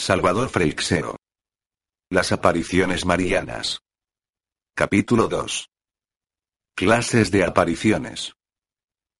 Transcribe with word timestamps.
Salvador 0.00 0.48
Freixero. 0.48 1.16
Las 2.08 2.30
apariciones 2.30 3.04
marianas. 3.04 3.80
Capítulo 4.74 5.26
2. 5.26 5.66
Clases 6.76 7.32
de 7.32 7.44
apariciones. 7.44 8.32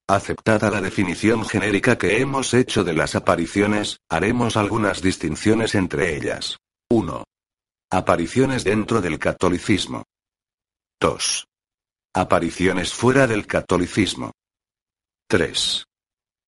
Aceptada 0.08 0.70
la 0.70 0.80
definición 0.80 1.44
genérica 1.44 1.98
que 1.98 2.20
hemos 2.20 2.54
hecho 2.54 2.84
de 2.84 2.94
las 2.94 3.16
apariciones, 3.16 3.98
haremos 4.08 4.56
algunas 4.56 5.02
distinciones 5.02 5.74
entre 5.74 6.16
ellas. 6.16 6.58
1. 6.90 7.24
Apariciones 7.90 8.62
dentro 8.62 9.00
del 9.00 9.18
catolicismo. 9.18 10.04
2. 11.00 11.44
Apariciones 12.14 12.94
fuera 12.94 13.26
del 13.26 13.48
catolicismo. 13.48 14.30
3. 15.28 15.84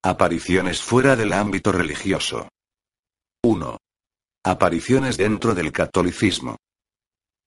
Apariciones 0.05 0.81
fuera 0.81 1.17
del 1.17 1.33
ámbito 1.33 1.73
religioso. 1.73 2.49
1. 3.43 3.80
Apariciones 4.45 5.19
dentro 5.19 5.55
del 5.55 5.71
catolicismo. 5.71 6.57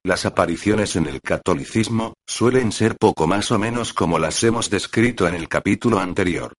Las 0.06 0.28
apariciones 0.28 0.96
en 0.96 1.08
el 1.08 1.22
catolicismo, 1.22 2.14
suelen 2.28 2.72
ser 2.72 2.98
poco 3.00 3.26
más 3.26 3.50
o 3.50 3.58
menos 3.58 3.94
como 3.94 4.20
las 4.20 4.44
hemos 4.44 4.70
descrito 4.70 5.28
en 5.28 5.34
el 5.34 5.50
capítulo 5.50 5.98
anterior. 5.98 6.54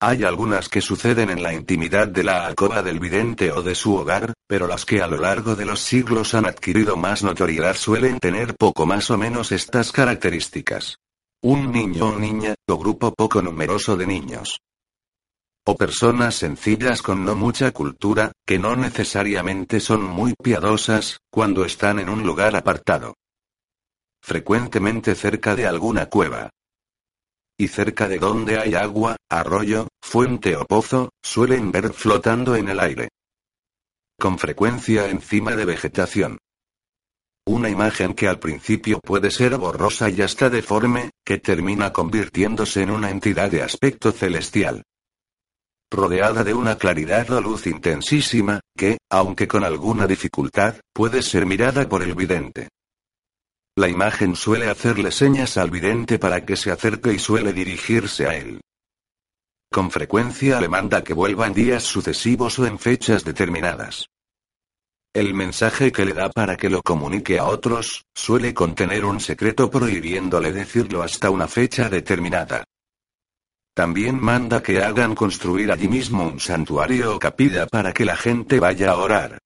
Hay 0.00 0.24
algunas 0.24 0.70
que 0.70 0.80
suceden 0.80 1.28
en 1.28 1.42
la 1.42 1.52
intimidad 1.52 2.08
de 2.08 2.24
la 2.24 2.46
alcoba 2.46 2.82
del 2.82 2.98
vidente 2.98 3.52
o 3.52 3.62
de 3.62 3.74
su 3.74 3.94
hogar, 3.94 4.32
pero 4.48 4.66
las 4.66 4.86
que 4.86 5.02
a 5.02 5.06
lo 5.06 5.18
largo 5.18 5.54
de 5.54 5.66
los 5.66 5.80
siglos 5.80 6.32
han 6.32 6.46
adquirido 6.46 6.96
más 6.96 7.22
notoriedad 7.22 7.76
suelen 7.76 8.18
tener 8.20 8.54
poco 8.56 8.86
más 8.86 9.10
o 9.10 9.18
menos 9.18 9.52
estas 9.52 9.92
características. 9.92 10.96
Un 11.42 11.70
niño 11.70 12.06
o 12.06 12.18
niña, 12.18 12.54
o 12.70 12.78
grupo 12.78 13.12
poco 13.12 13.42
numeroso 13.42 13.98
de 13.98 14.06
niños, 14.06 14.60
o 15.66 15.76
personas 15.76 16.34
sencillas 16.34 17.00
con 17.00 17.24
no 17.24 17.34
mucha 17.34 17.70
cultura, 17.72 18.32
que 18.46 18.58
no 18.58 18.76
necesariamente 18.76 19.80
son 19.80 20.04
muy 20.04 20.34
piadosas, 20.34 21.18
cuando 21.30 21.64
están 21.64 21.98
en 21.98 22.10
un 22.10 22.22
lugar 22.22 22.54
apartado. 22.54 23.14
Frecuentemente 24.22 25.14
cerca 25.14 25.56
de 25.56 25.66
alguna 25.66 26.06
cueva. 26.06 26.50
Y 27.56 27.68
cerca 27.68 28.08
de 28.08 28.18
donde 28.18 28.58
hay 28.58 28.74
agua, 28.74 29.16
arroyo, 29.30 29.88
fuente 30.02 30.56
o 30.56 30.64
pozo, 30.66 31.10
suelen 31.22 31.72
ver 31.72 31.92
flotando 31.92 32.56
en 32.56 32.68
el 32.68 32.80
aire. 32.80 33.08
Con 34.18 34.38
frecuencia 34.38 35.08
encima 35.08 35.56
de 35.56 35.64
vegetación. 35.64 36.38
Una 37.46 37.68
imagen 37.68 38.14
que 38.14 38.28
al 38.28 38.38
principio 38.38 39.00
puede 39.00 39.30
ser 39.30 39.56
borrosa 39.56 40.10
y 40.10 40.20
hasta 40.22 40.50
deforme, 40.50 41.10
que 41.24 41.38
termina 41.38 41.92
convirtiéndose 41.92 42.82
en 42.82 42.90
una 42.90 43.10
entidad 43.10 43.50
de 43.50 43.62
aspecto 43.62 44.12
celestial 44.12 44.82
rodeada 45.94 46.44
de 46.44 46.52
una 46.54 46.76
claridad 46.76 47.30
o 47.30 47.40
luz 47.40 47.66
intensísima, 47.66 48.60
que, 48.76 48.98
aunque 49.10 49.48
con 49.48 49.64
alguna 49.64 50.06
dificultad, 50.06 50.76
puede 50.92 51.22
ser 51.22 51.46
mirada 51.46 51.88
por 51.88 52.02
el 52.02 52.14
vidente. 52.14 52.68
La 53.76 53.88
imagen 53.88 54.36
suele 54.36 54.68
hacerle 54.68 55.10
señas 55.10 55.56
al 55.56 55.70
vidente 55.70 56.18
para 56.18 56.44
que 56.44 56.56
se 56.56 56.70
acerque 56.70 57.12
y 57.12 57.18
suele 57.18 57.52
dirigirse 57.52 58.26
a 58.26 58.36
él. 58.36 58.60
Con 59.72 59.90
frecuencia 59.90 60.60
le 60.60 60.68
manda 60.68 61.02
que 61.02 61.14
vuelva 61.14 61.48
en 61.48 61.54
días 61.54 61.82
sucesivos 61.82 62.58
o 62.60 62.66
en 62.66 62.78
fechas 62.78 63.24
determinadas. 63.24 64.06
El 65.12 65.34
mensaje 65.34 65.92
que 65.92 66.04
le 66.04 66.12
da 66.12 66.28
para 66.28 66.56
que 66.56 66.68
lo 66.68 66.82
comunique 66.82 67.38
a 67.38 67.44
otros, 67.44 68.04
suele 68.14 68.52
contener 68.52 69.04
un 69.04 69.20
secreto 69.20 69.70
prohibiéndole 69.70 70.52
decirlo 70.52 71.02
hasta 71.02 71.30
una 71.30 71.48
fecha 71.48 71.88
determinada. 71.88 72.64
También 73.74 74.20
manda 74.22 74.62
que 74.62 74.84
hagan 74.84 75.16
construir 75.16 75.72
allí 75.72 75.88
mismo 75.88 76.28
un 76.28 76.38
santuario 76.38 77.16
o 77.16 77.18
capilla 77.18 77.66
para 77.66 77.92
que 77.92 78.04
la 78.04 78.16
gente 78.16 78.60
vaya 78.60 78.92
a 78.92 78.96
orar. 78.98 79.38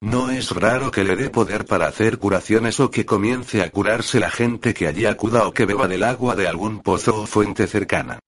No 0.00 0.30
es 0.30 0.50
raro 0.50 0.90
que 0.90 1.04
le 1.04 1.14
dé 1.14 1.28
poder 1.28 1.66
para 1.66 1.88
hacer 1.88 2.18
curaciones 2.18 2.80
o 2.80 2.90
que 2.90 3.04
comience 3.04 3.62
a 3.62 3.70
curarse 3.70 4.18
la 4.18 4.30
gente 4.30 4.72
que 4.72 4.86
allí 4.86 5.04
acuda 5.04 5.46
o 5.46 5.52
que 5.52 5.66
beba 5.66 5.88
del 5.88 6.04
agua 6.04 6.36
de 6.36 6.48
algún 6.48 6.80
pozo 6.80 7.22
o 7.22 7.26
fuente 7.26 7.66
cercana. 7.66 8.18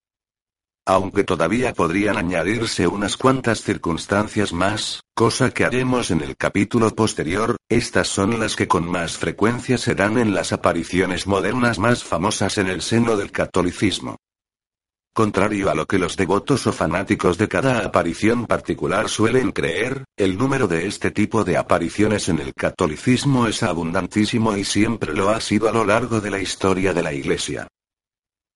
Aunque 0.86 1.24
todavía 1.24 1.72
podrían 1.72 2.18
añadirse 2.18 2.86
unas 2.86 3.16
cuantas 3.16 3.62
circunstancias 3.62 4.52
más, 4.52 5.00
cosa 5.14 5.50
que 5.50 5.64
haremos 5.64 6.10
en 6.10 6.20
el 6.20 6.36
capítulo 6.36 6.94
posterior, 6.94 7.56
estas 7.70 8.08
son 8.08 8.38
las 8.38 8.56
que 8.56 8.68
con 8.68 8.86
más 8.86 9.16
frecuencia 9.16 9.78
se 9.78 9.94
dan 9.94 10.18
en 10.18 10.34
las 10.34 10.52
apariciones 10.52 11.26
modernas 11.26 11.78
más 11.78 12.02
famosas 12.04 12.58
en 12.58 12.66
el 12.66 12.82
seno 12.82 13.16
del 13.16 13.30
catolicismo. 13.30 14.16
Contrario 15.12 15.70
a 15.70 15.74
lo 15.74 15.86
que 15.86 15.98
los 15.98 16.16
devotos 16.16 16.68
o 16.68 16.72
fanáticos 16.72 17.36
de 17.36 17.48
cada 17.48 17.84
aparición 17.84 18.46
particular 18.46 19.08
suelen 19.08 19.50
creer, 19.50 20.04
el 20.16 20.38
número 20.38 20.68
de 20.68 20.86
este 20.86 21.10
tipo 21.10 21.42
de 21.42 21.56
apariciones 21.56 22.28
en 22.28 22.38
el 22.38 22.54
catolicismo 22.54 23.48
es 23.48 23.64
abundantísimo 23.64 24.56
y 24.56 24.64
siempre 24.64 25.12
lo 25.12 25.30
ha 25.30 25.40
sido 25.40 25.68
a 25.68 25.72
lo 25.72 25.84
largo 25.84 26.20
de 26.20 26.30
la 26.30 26.38
historia 26.38 26.94
de 26.94 27.02
la 27.02 27.12
Iglesia. 27.12 27.66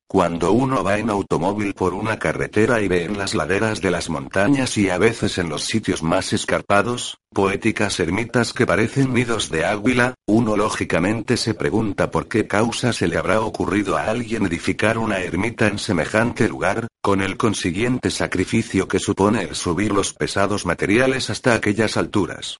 Cuando 0.06 0.52
uno 0.52 0.84
va 0.84 0.98
en 0.98 1.10
automóvil 1.10 1.74
por 1.74 1.94
una 1.94 2.18
carretera 2.18 2.80
y 2.80 2.88
ve 2.88 3.04
en 3.04 3.16
las 3.18 3.34
laderas 3.34 3.80
de 3.80 3.90
las 3.90 4.10
montañas 4.10 4.76
y 4.76 4.90
a 4.90 4.98
veces 4.98 5.38
en 5.38 5.48
los 5.48 5.64
sitios 5.64 6.02
más 6.02 6.32
escarpados, 6.32 7.18
poéticas 7.32 7.98
ermitas 7.98 8.52
que 8.52 8.66
parecen 8.66 9.14
nidos 9.14 9.50
de 9.50 9.64
águila, 9.64 10.14
uno 10.26 10.56
lógicamente 10.56 11.36
se 11.36 11.54
pregunta 11.54 12.10
por 12.10 12.28
qué 12.28 12.46
causa 12.46 12.92
se 12.92 13.08
le 13.08 13.16
habrá 13.16 13.40
ocurrido 13.40 13.96
a 13.96 14.04
alguien 14.04 14.46
edificar 14.46 14.98
una 14.98 15.18
ermita 15.20 15.66
en 15.66 15.78
semejante 15.78 16.48
lugar, 16.48 16.86
con 17.02 17.22
el 17.22 17.36
consiguiente 17.36 18.10
sacrificio 18.10 18.86
que 18.86 19.00
supone 19.00 19.42
el 19.42 19.54
subir 19.54 19.92
los 19.92 20.12
pesados 20.12 20.66
materiales 20.66 21.30
hasta 21.30 21.54
aquellas 21.54 21.96
alturas. 21.96 22.58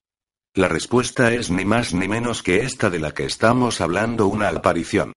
La 0.55 0.67
respuesta 0.67 1.33
es 1.33 1.51
ni 1.51 1.65
más 1.65 1.93
ni 1.93 2.07
menos 2.07 2.41
que 2.41 2.63
esta 2.63 2.89
de 2.89 2.99
la 2.99 3.13
que 3.13 3.25
estamos 3.25 3.81
hablando 3.81 4.27
una 4.27 4.49
aparición. 4.49 5.13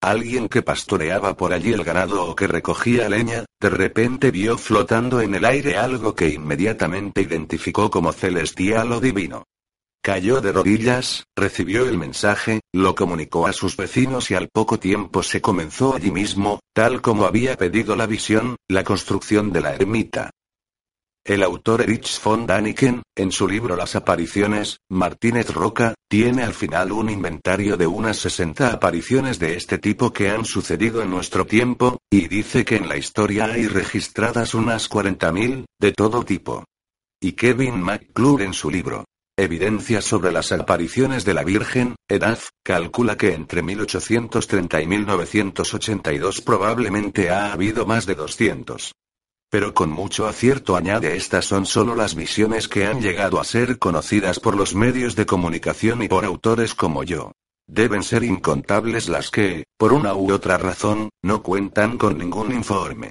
Alguien 0.00 0.48
que 0.48 0.62
pastoreaba 0.62 1.36
por 1.36 1.52
allí 1.52 1.72
el 1.72 1.82
ganado 1.82 2.24
o 2.24 2.36
que 2.36 2.46
recogía 2.46 3.08
leña, 3.08 3.44
de 3.60 3.68
repente 3.68 4.30
vio 4.30 4.56
flotando 4.56 5.20
en 5.20 5.34
el 5.34 5.44
aire 5.44 5.76
algo 5.76 6.14
que 6.14 6.28
inmediatamente 6.28 7.22
identificó 7.22 7.90
como 7.90 8.12
celestial 8.12 8.92
o 8.92 9.00
divino. 9.00 9.42
Cayó 10.00 10.40
de 10.40 10.52
rodillas, 10.52 11.24
recibió 11.36 11.88
el 11.88 11.98
mensaje, 11.98 12.60
lo 12.72 12.94
comunicó 12.94 13.48
a 13.48 13.52
sus 13.52 13.76
vecinos 13.76 14.30
y 14.30 14.34
al 14.34 14.48
poco 14.48 14.78
tiempo 14.78 15.24
se 15.24 15.40
comenzó 15.40 15.96
allí 15.96 16.12
mismo, 16.12 16.60
tal 16.72 17.02
como 17.02 17.24
había 17.24 17.56
pedido 17.56 17.96
la 17.96 18.06
visión, 18.06 18.54
la 18.68 18.84
construcción 18.84 19.52
de 19.52 19.60
la 19.60 19.74
ermita. 19.74 20.30
El 21.28 21.42
autor 21.42 21.82
Erich 21.82 22.22
von 22.24 22.46
Daniken, 22.46 23.02
en 23.14 23.32
su 23.32 23.46
libro 23.46 23.76
Las 23.76 23.94
apariciones, 23.94 24.78
Martínez 24.88 25.50
Roca, 25.50 25.92
tiene 26.08 26.42
al 26.42 26.54
final 26.54 26.90
un 26.90 27.10
inventario 27.10 27.76
de 27.76 27.86
unas 27.86 28.16
60 28.16 28.72
apariciones 28.72 29.38
de 29.38 29.54
este 29.54 29.76
tipo 29.76 30.10
que 30.10 30.30
han 30.30 30.46
sucedido 30.46 31.02
en 31.02 31.10
nuestro 31.10 31.44
tiempo, 31.44 31.98
y 32.10 32.28
dice 32.28 32.64
que 32.64 32.76
en 32.76 32.88
la 32.88 32.96
historia 32.96 33.44
hay 33.44 33.66
registradas 33.66 34.54
unas 34.54 34.88
40.000, 34.88 35.66
de 35.78 35.92
todo 35.92 36.24
tipo. 36.24 36.64
Y 37.20 37.32
Kevin 37.32 37.82
McClure 37.82 38.46
en 38.46 38.54
su 38.54 38.70
libro, 38.70 39.04
Evidencias 39.36 40.06
sobre 40.06 40.32
las 40.32 40.50
apariciones 40.50 41.26
de 41.26 41.34
la 41.34 41.44
Virgen, 41.44 41.94
Edad, 42.08 42.38
calcula 42.64 43.18
que 43.18 43.34
entre 43.34 43.62
1830 43.62 44.80
y 44.80 44.86
1982 44.86 46.40
probablemente 46.40 47.28
ha 47.28 47.52
habido 47.52 47.84
más 47.84 48.06
de 48.06 48.14
200. 48.14 48.92
Pero 49.50 49.72
con 49.72 49.90
mucho 49.90 50.26
acierto 50.26 50.76
añade 50.76 51.16
estas 51.16 51.46
son 51.46 51.64
solo 51.64 51.94
las 51.94 52.14
visiones 52.14 52.68
que 52.68 52.86
han 52.86 53.00
llegado 53.00 53.40
a 53.40 53.44
ser 53.44 53.78
conocidas 53.78 54.40
por 54.40 54.54
los 54.54 54.74
medios 54.74 55.16
de 55.16 55.24
comunicación 55.24 56.02
y 56.02 56.08
por 56.08 56.24
autores 56.24 56.74
como 56.74 57.02
yo. 57.02 57.32
Deben 57.66 58.02
ser 58.02 58.24
incontables 58.24 59.08
las 59.08 59.30
que, 59.30 59.64
por 59.78 59.92
una 59.92 60.14
u 60.14 60.32
otra 60.32 60.58
razón, 60.58 61.10
no 61.22 61.42
cuentan 61.42 61.96
con 61.96 62.18
ningún 62.18 62.52
informe. 62.52 63.10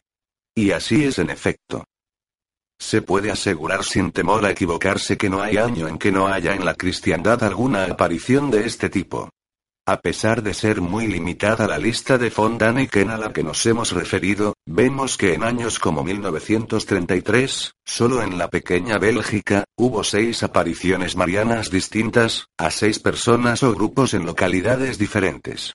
Y 0.56 0.72
así 0.72 1.04
es 1.04 1.20
en 1.20 1.30
efecto. 1.30 1.86
Se 2.80 3.02
puede 3.02 3.32
asegurar 3.32 3.84
sin 3.84 4.12
temor 4.12 4.46
a 4.46 4.52
equivocarse 4.52 5.18
que 5.18 5.30
no 5.30 5.42
hay 5.42 5.58
año 5.58 5.88
en 5.88 5.98
que 5.98 6.12
no 6.12 6.28
haya 6.28 6.54
en 6.54 6.66
la 6.66 6.76
cristiandad 6.76 7.44
alguna 7.44 7.86
aparición 7.86 8.52
de 8.52 8.66
este 8.66 8.90
tipo. 8.90 9.30
A 9.90 10.02
pesar 10.02 10.44
de 10.44 10.54
ser 10.54 10.82
muy 10.82 11.08
limitada 11.08 11.66
la 11.66 11.78
lista 11.78 12.18
de 12.18 12.30
von 12.30 12.58
Daniken 12.58 13.10
a 13.10 13.18
la 13.18 13.32
que 13.32 13.42
nos 13.42 13.66
hemos 13.66 13.94
referido, 13.94 14.54
vemos 14.66 15.16
que 15.16 15.34
en 15.34 15.46
años 15.46 15.80
como 15.80 16.04
1933, 16.04 17.72
solo 17.86 18.22
en 18.22 18.38
la 18.38 18.50
pequeña 18.50 18.98
Bélgica, 18.98 19.64
hubo 19.78 20.04
seis 20.04 20.44
apariciones 20.44 21.16
marianas 21.16 21.72
distintas, 21.72 22.48
a 22.58 22.70
seis 22.70 23.00
personas 23.00 23.64
o 23.64 23.74
grupos 23.74 24.14
en 24.14 24.26
localidades 24.26 24.98
diferentes. 24.98 25.72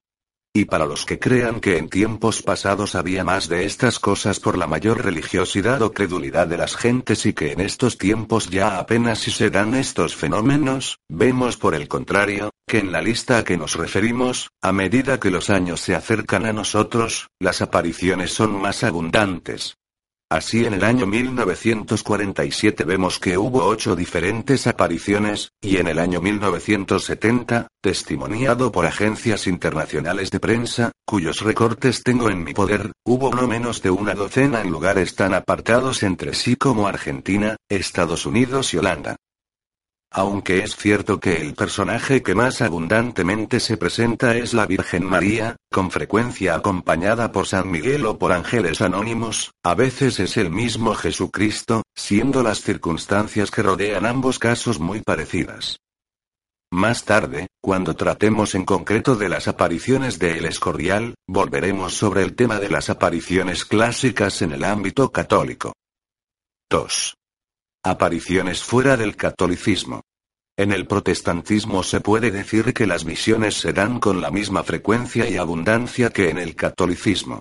Y 0.55 0.67
para 0.67 0.85
los 0.85 1.07
que 1.07 1.19
crean 1.19 1.61
que 1.61 1.79
en 1.79 1.89
tiempos 1.89 2.43
pasados 2.43 2.95
había 2.95 3.25
más 3.25 3.49
de 3.49 3.65
estas 3.65 3.99
cosas 3.99 4.39
por 4.39 4.59
la 4.59 4.67
mayor 4.67 5.03
religiosidad 5.03 5.81
o 5.81 5.93
credulidad 5.93 6.47
de 6.47 6.59
las 6.59 6.77
gentes 6.77 7.25
y 7.25 7.33
que 7.33 7.53
en 7.53 7.61
estos 7.61 7.97
tiempos 7.97 8.51
ya 8.51 8.79
apenas 8.79 9.21
si 9.21 9.31
se 9.31 9.49
dan 9.49 9.75
estos 9.75 10.15
fenómenos, 10.15 10.99
vemos 11.09 11.57
por 11.57 11.75
el 11.75 11.89
contrario, 11.89 12.51
que 12.67 12.81
en 12.81 12.93
la 12.93 13.01
lista 13.01 13.39
a 13.39 13.45
que 13.45 13.57
nos 13.57 13.77
referimos, 13.77 14.51
a 14.61 14.73
medida 14.73 15.19
que 15.19 15.31
los 15.31 15.49
años 15.49 15.81
se 15.81 15.95
acercan 15.95 16.45
a 16.45 16.53
nosotros, 16.53 17.29
las 17.41 17.63
apariciones 17.63 18.33
son 18.33 18.61
más 18.61 18.85
abundantes. 18.85 19.79
Así 20.33 20.65
en 20.65 20.73
el 20.73 20.83
año 20.83 21.05
1947 21.05 22.85
vemos 22.85 23.19
que 23.19 23.37
hubo 23.37 23.67
ocho 23.67 23.95
diferentes 23.95 24.67
apariciones, 24.67 25.53
y 25.61 25.77
en 25.77 25.89
el 25.89 25.99
año 25.99 26.23
1970, 26.23 27.69
testimoniado 27.83 28.73
por 28.73 28.87
agencias 28.87 29.47
internacionales 29.47 30.31
de 30.31 30.41
prensa, 30.41 30.91
cuyos 31.05 31.43
recortes 31.43 32.03
tengo 32.03 32.31
en 32.31 32.45
mi 32.45 32.55
poder, 32.55 32.93
hubo 33.05 33.31
no 33.31 33.47
menos 33.47 33.83
de 33.83 33.91
una 33.91 34.15
docena 34.15 34.63
en 34.63 34.71
lugares 34.71 35.17
tan 35.17 35.35
apartados 35.35 36.03
entre 36.03 36.33
sí 36.33 36.57
como 36.57 36.89
Argentina, 36.89 37.57
Estados 37.69 38.25
Unidos 38.25 38.73
y 38.73 38.79
Holanda. 38.79 39.17
Aunque 40.15 40.59
es 40.59 40.77
cierto 40.77 41.19
que 41.21 41.37
el 41.37 41.55
personaje 41.55 42.23
que 42.23 42.35
más 42.35 42.61
abundantemente 42.61 43.61
se 43.61 43.79
presenta 43.79 44.37
es 44.37 44.53
la 44.53 44.67
Virgen 44.67 45.05
María, 45.05 45.57
con 45.73 45.91
frecuencia 45.91 46.55
acompañada 46.55 47.33
por 47.33 47.47
San 47.47 47.71
Miguel 47.71 48.05
o 48.05 48.19
por 48.19 48.33
ángeles 48.33 48.83
anónimos, 48.83 49.53
a 49.65 49.75
veces 49.75 50.21
es 50.21 50.37
el 50.37 50.51
mismo 50.51 50.95
Jesucristo, 50.95 51.83
siendo 51.95 52.43
las 52.43 52.61
circunstancias 52.61 53.51
que 53.51 53.63
rodean 53.63 54.05
ambos 54.05 54.39
casos 54.39 54.79
muy 54.79 55.01
parecidas. 55.01 55.79
Más 56.71 57.05
tarde, 57.05 57.49
cuando 57.63 57.97
tratemos 57.97 58.55
en 58.55 58.67
concreto 58.67 59.17
de 59.17 59.31
las 59.31 59.49
apariciones 59.49 60.19
de 60.19 60.37
El 60.39 60.45
Escorial, 60.45 61.15
volveremos 61.27 61.95
sobre 61.95 62.23
el 62.23 62.35
tema 62.35 62.59
de 62.59 62.69
las 62.69 62.91
apariciones 62.91 63.65
clásicas 63.65 64.43
en 64.43 64.53
el 64.53 64.65
ámbito 64.65 65.11
católico. 65.11 65.73
2. 66.69 67.15
Apariciones 67.85 68.63
fuera 68.63 68.97
del 68.97 69.17
catolicismo. 69.17 70.03
En 70.57 70.71
el 70.71 70.87
protestantismo 70.87 71.83
se 71.83 72.01
puede 72.01 72.31
decir 72.31 72.73
que 72.75 72.87
las 72.87 73.05
visiones 73.05 73.55
se 73.55 73.73
dan 73.73 73.99
con 73.99 74.21
la 74.21 74.31
misma 74.31 74.63
frecuencia 74.63 75.29
y 75.29 75.37
abundancia 75.37 76.11
que 76.11 76.31
en 76.31 76.39
el 76.39 76.55
catolicismo. 76.55 77.41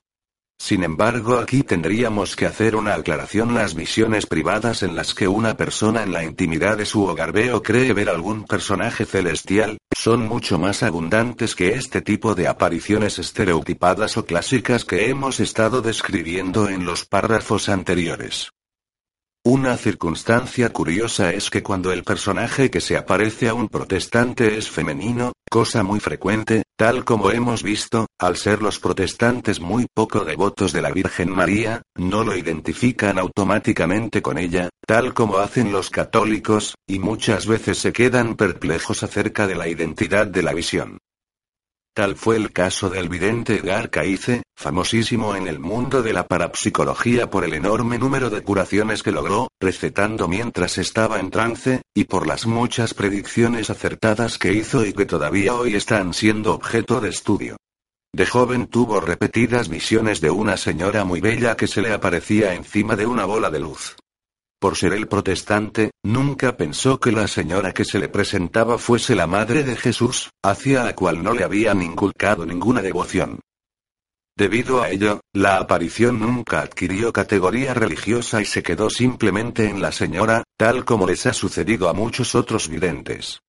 Sin 0.60 0.84
embargo, 0.84 1.38
aquí 1.38 1.62
tendríamos 1.62 2.36
que 2.36 2.48
hacer 2.48 2.76
una 2.76 2.96
aclaración. 2.96 3.54
Las 3.54 3.76
visiones 3.76 4.26
privadas 4.26 4.82
en 4.82 4.96
las 4.96 5.14
que 5.14 5.28
una 5.28 5.56
persona 5.58 6.02
en 6.02 6.12
la 6.12 6.24
intimidad 6.24 6.76
de 6.76 6.88
su 6.88 7.04
hogar 7.04 7.34
ve 7.34 7.54
o 7.54 7.62
cree 7.62 7.94
ver 7.94 8.10
algún 8.10 8.46
personaje 8.46 9.06
celestial, 9.06 9.78
son 9.96 10.28
mucho 10.28 10.58
más 10.58 10.82
abundantes 10.82 11.54
que 11.54 11.76
este 11.76 12.02
tipo 12.02 12.34
de 12.34 12.48
apariciones 12.48 13.20
estereotipadas 13.20 14.18
o 14.18 14.26
clásicas 14.26 14.86
que 14.86 15.08
hemos 15.08 15.40
estado 15.40 15.84
describiendo 15.84 16.68
en 16.68 16.84
los 16.84 17.06
párrafos 17.06 17.70
anteriores. 17.70 18.50
Una 19.44 19.76
circunstancia 19.76 20.70
curiosa 20.70 21.34
es 21.34 21.50
que 21.50 21.64
cuando 21.64 21.92
el 21.92 22.04
personaje 22.04 22.70
que 22.70 22.80
se 22.80 22.96
aparece 22.96 23.50
a 23.50 23.56
un 23.56 23.70
protestante 23.70 24.56
es 24.56 24.70
femenino, 24.70 25.34
cosa 25.50 25.82
muy 25.82 26.00
frecuente, 26.00 26.62
tal 26.78 27.04
como 27.04 27.32
hemos 27.32 27.64
visto, 27.64 28.06
al 28.20 28.38
ser 28.38 28.62
los 28.62 28.78
protestantes 28.78 29.60
muy 29.60 29.88
poco 29.92 30.26
devotos 30.26 30.74
de 30.74 30.84
la 30.84 30.92
Virgen 30.92 31.32
María, 31.32 31.82
no 31.96 32.24
lo 32.24 32.38
identifican 32.38 33.18
automáticamente 33.18 34.22
con 34.22 34.38
ella, 34.38 34.70
tal 34.86 35.16
como 35.16 35.40
hacen 35.40 35.72
los 35.72 35.90
católicos, 35.90 36.76
y 36.88 37.00
muchas 37.00 37.48
veces 37.48 37.80
se 37.80 37.92
quedan 37.92 38.36
perplejos 38.36 39.02
acerca 39.02 39.48
de 39.48 39.56
la 39.56 39.68
identidad 39.68 40.28
de 40.28 40.44
la 40.44 40.54
visión. 40.54 41.00
Tal 41.94 42.16
fue 42.16 42.38
el 42.38 42.54
caso 42.54 42.90
del 42.90 43.10
vidente 43.10 43.58
Edgar 43.58 43.90
Cayce, 43.90 44.44
famosísimo 44.56 45.36
en 45.36 45.48
el 45.48 45.60
mundo 45.60 46.02
de 46.02 46.14
la 46.14 46.26
parapsicología 46.26 47.30
por 47.30 47.44
el 47.44 47.54
enorme 47.54 48.00
número 48.00 48.30
de 48.30 48.42
curaciones 48.44 49.04
que 49.04 49.12
logró, 49.12 49.50
recetando 49.60 50.30
mientras 50.30 50.78
estaba 50.78 51.20
en 51.20 51.32
trance, 51.32 51.82
y 51.94 52.06
por 52.06 52.28
las 52.28 52.46
muchas 52.46 52.94
predicciones 52.94 53.70
acertadas 53.70 54.38
que 54.38 54.54
hizo 54.54 54.86
y 54.86 54.94
que 54.94 55.06
todavía 55.06 55.54
hoy 55.54 55.76
están 55.76 56.14
siendo 56.14 56.54
objeto 56.54 57.02
de 57.02 57.10
estudio. 57.10 57.58
De 58.14 58.26
joven 58.26 58.68
tuvo 58.68 59.02
repetidas 59.02 59.68
visiones 59.68 60.22
de 60.22 60.30
una 60.30 60.56
señora 60.56 61.04
muy 61.04 61.20
bella 61.20 61.58
que 61.58 61.68
se 61.68 61.82
le 61.82 61.92
aparecía 61.92 62.54
encima 62.54 62.96
de 62.96 63.06
una 63.06 63.26
bola 63.26 63.50
de 63.50 63.60
luz. 63.60 63.98
Por 64.62 64.78
ser 64.78 64.94
el 64.94 65.08
protestante, 65.08 65.90
nunca 66.04 66.56
pensó 66.56 67.00
que 67.00 67.12
la 67.12 67.28
señora 67.28 67.74
que 67.74 67.84
se 67.84 67.98
le 67.98 68.10
presentaba 68.10 68.78
fuese 68.78 69.16
la 69.16 69.26
madre 69.26 69.64
de 69.64 69.76
Jesús, 69.76 70.30
hacia 70.44 70.84
la 70.84 70.94
cual 70.94 71.24
no 71.24 71.34
le 71.34 71.44
habían 71.44 71.82
inculcado 71.82 72.46
ninguna 72.46 72.84
devoción. 72.84 73.40
Debido 74.38 74.84
a 74.84 74.90
ello, 74.92 75.22
la 75.34 75.58
aparición 75.58 76.20
nunca 76.20 76.62
adquirió 76.62 77.12
categoría 77.12 77.74
religiosa 77.74 78.40
y 78.40 78.46
se 78.46 78.62
quedó 78.62 78.92
simplemente 78.92 79.68
en 79.68 79.82
la 79.82 79.92
señora, 79.92 80.44
tal 80.58 80.86
como 80.86 81.08
les 81.08 81.26
ha 81.26 81.34
sucedido 81.34 81.90
a 81.90 81.94
muchos 81.94 82.36
otros 82.36 82.70
videntes. 82.70 83.40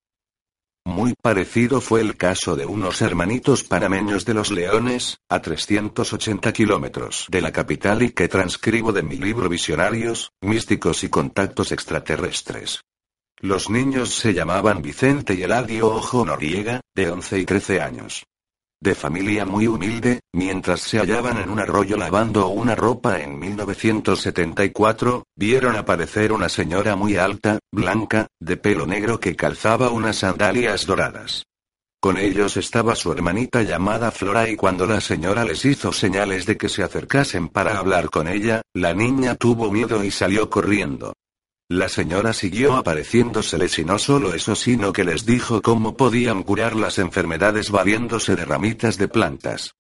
Muy 0.84 1.14
parecido 1.20 1.80
fue 1.80 2.00
el 2.00 2.16
caso 2.16 2.56
de 2.56 2.66
unos 2.66 3.02
hermanitos 3.02 3.62
panameños 3.62 4.24
de 4.24 4.34
los 4.34 4.50
Leones, 4.50 5.18
a 5.28 5.40
380 5.40 6.52
kilómetros 6.52 7.26
de 7.30 7.40
la 7.40 7.52
capital 7.52 8.02
y 8.02 8.10
que 8.10 8.28
transcribo 8.28 8.92
de 8.92 9.02
mi 9.02 9.16
libro 9.16 9.48
Visionarios, 9.48 10.32
Místicos 10.40 11.04
y 11.04 11.08
Contactos 11.08 11.70
Extraterrestres. 11.70 12.80
Los 13.38 13.70
niños 13.70 14.14
se 14.14 14.34
llamaban 14.34 14.82
Vicente 14.82 15.34
y 15.34 15.42
Eladio 15.42 15.86
Ojo 15.88 16.24
Noriega, 16.24 16.80
de 16.94 17.10
11 17.10 17.38
y 17.38 17.44
13 17.44 17.80
años 17.80 18.24
de 18.82 18.96
familia 18.96 19.46
muy 19.46 19.68
humilde, 19.68 20.22
mientras 20.32 20.80
se 20.80 20.98
hallaban 20.98 21.38
en 21.38 21.50
un 21.50 21.60
arroyo 21.60 21.96
lavando 21.96 22.48
una 22.48 22.74
ropa 22.74 23.20
en 23.20 23.38
1974, 23.38 25.24
vieron 25.36 25.76
aparecer 25.76 26.32
una 26.32 26.48
señora 26.48 26.96
muy 26.96 27.16
alta, 27.16 27.60
blanca, 27.70 28.26
de 28.40 28.56
pelo 28.56 28.84
negro 28.84 29.20
que 29.20 29.36
calzaba 29.36 29.90
unas 29.90 30.16
sandalias 30.16 30.84
doradas. 30.84 31.44
Con 32.00 32.18
ellos 32.18 32.56
estaba 32.56 32.96
su 32.96 33.12
hermanita 33.12 33.62
llamada 33.62 34.10
Flora 34.10 34.48
y 34.48 34.56
cuando 34.56 34.84
la 34.84 35.00
señora 35.00 35.44
les 35.44 35.64
hizo 35.64 35.92
señales 35.92 36.44
de 36.44 36.56
que 36.56 36.68
se 36.68 36.82
acercasen 36.82 37.48
para 37.48 37.78
hablar 37.78 38.10
con 38.10 38.26
ella, 38.26 38.62
la 38.74 38.94
niña 38.94 39.36
tuvo 39.36 39.70
miedo 39.70 40.02
y 40.02 40.10
salió 40.10 40.50
corriendo. 40.50 41.12
La 41.72 41.88
señora 41.88 42.34
siguió 42.34 42.76
apareciéndoseles 42.76 43.78
y 43.78 43.84
no 43.86 43.98
solo 43.98 44.34
eso 44.34 44.54
sino 44.54 44.92
que 44.92 45.04
les 45.04 45.24
dijo 45.24 45.62
cómo 45.62 45.96
podían 45.96 46.42
curar 46.42 46.76
las 46.76 46.98
enfermedades 46.98 47.70
valiéndose 47.70 48.36
de 48.36 48.44
ramitas 48.44 48.98
de 48.98 49.08
plantas. 49.08 49.74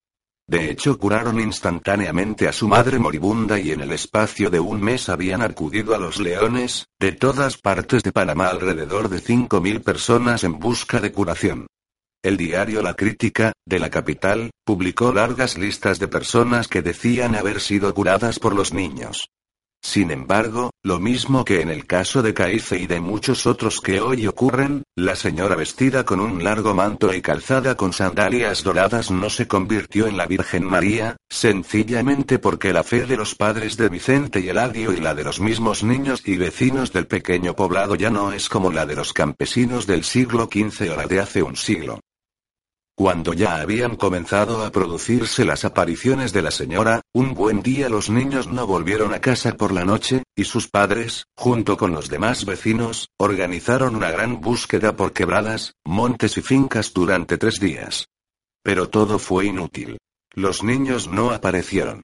De 0.46 0.70
hecho 0.70 0.96
curaron 0.96 1.38
instantáneamente 1.38 2.48
a 2.48 2.54
su 2.54 2.66
madre 2.66 2.98
moribunda 2.98 3.60
y 3.60 3.72
en 3.72 3.82
el 3.82 3.92
espacio 3.92 4.48
de 4.48 4.58
un 4.58 4.80
mes 4.80 5.10
habían 5.10 5.42
acudido 5.42 5.94
a 5.94 5.98
los 5.98 6.18
leones, 6.18 6.86
de 6.98 7.12
todas 7.12 7.58
partes 7.58 8.02
de 8.02 8.10
Panamá 8.10 8.46
alrededor 8.46 9.10
de 9.10 9.18
5.000 9.18 9.82
personas 9.82 10.44
en 10.44 10.58
busca 10.58 10.98
de 10.98 11.12
curación. 11.12 11.66
El 12.22 12.38
diario 12.38 12.80
La 12.80 12.94
Crítica, 12.94 13.52
de 13.66 13.78
la 13.78 13.90
capital, 13.90 14.50
publicó 14.64 15.12
largas 15.12 15.58
listas 15.58 15.98
de 15.98 16.08
personas 16.08 16.68
que 16.68 16.80
decían 16.80 17.34
haber 17.34 17.60
sido 17.60 17.92
curadas 17.92 18.38
por 18.38 18.54
los 18.54 18.72
niños. 18.72 19.28
Sin 19.84 20.12
embargo, 20.12 20.70
lo 20.84 21.00
mismo 21.00 21.44
que 21.44 21.60
en 21.60 21.68
el 21.68 21.86
caso 21.86 22.22
de 22.22 22.32
Caice 22.32 22.78
y 22.78 22.86
de 22.86 23.00
muchos 23.00 23.46
otros 23.46 23.80
que 23.80 24.00
hoy 24.00 24.28
ocurren, 24.28 24.84
la 24.94 25.16
señora 25.16 25.56
vestida 25.56 26.04
con 26.04 26.20
un 26.20 26.44
largo 26.44 26.72
manto 26.72 27.12
y 27.12 27.20
calzada 27.20 27.76
con 27.76 27.92
sandalias 27.92 28.62
doradas 28.62 29.10
no 29.10 29.28
se 29.28 29.48
convirtió 29.48 30.06
en 30.06 30.16
la 30.16 30.26
Virgen 30.26 30.64
María, 30.64 31.16
sencillamente 31.28 32.38
porque 32.38 32.72
la 32.72 32.84
fe 32.84 33.06
de 33.06 33.16
los 33.16 33.34
padres 33.34 33.76
de 33.76 33.88
Vicente 33.88 34.38
y 34.38 34.48
Eladio 34.50 34.92
y 34.92 35.00
la 35.00 35.16
de 35.16 35.24
los 35.24 35.40
mismos 35.40 35.82
niños 35.82 36.22
y 36.24 36.36
vecinos 36.36 36.92
del 36.92 37.08
pequeño 37.08 37.56
poblado 37.56 37.96
ya 37.96 38.10
no 38.10 38.32
es 38.32 38.48
como 38.48 38.70
la 38.70 38.86
de 38.86 38.94
los 38.94 39.12
campesinos 39.12 39.88
del 39.88 40.04
siglo 40.04 40.48
XV 40.50 40.92
o 40.92 40.96
la 40.96 41.06
de 41.06 41.18
hace 41.18 41.42
un 41.42 41.56
siglo. 41.56 41.98
Cuando 42.94 43.32
ya 43.32 43.56
habían 43.56 43.96
comenzado 43.96 44.62
a 44.64 44.70
producirse 44.70 45.46
las 45.46 45.64
apariciones 45.64 46.34
de 46.34 46.42
la 46.42 46.50
señora, 46.50 47.00
un 47.14 47.32
buen 47.32 47.62
día 47.62 47.88
los 47.88 48.10
niños 48.10 48.48
no 48.48 48.66
volvieron 48.66 49.14
a 49.14 49.20
casa 49.20 49.56
por 49.56 49.72
la 49.72 49.86
noche, 49.86 50.24
y 50.36 50.44
sus 50.44 50.68
padres, 50.68 51.24
junto 51.34 51.78
con 51.78 51.92
los 51.92 52.10
demás 52.10 52.44
vecinos, 52.44 53.08
organizaron 53.18 53.96
una 53.96 54.10
gran 54.10 54.42
búsqueda 54.42 54.94
por 54.94 55.14
quebradas, 55.14 55.72
montes 55.84 56.36
y 56.36 56.42
fincas 56.42 56.92
durante 56.92 57.38
tres 57.38 57.60
días. 57.60 58.08
Pero 58.62 58.90
todo 58.90 59.18
fue 59.18 59.46
inútil. 59.46 59.96
Los 60.34 60.62
niños 60.62 61.08
no 61.08 61.30
aparecieron. 61.30 62.02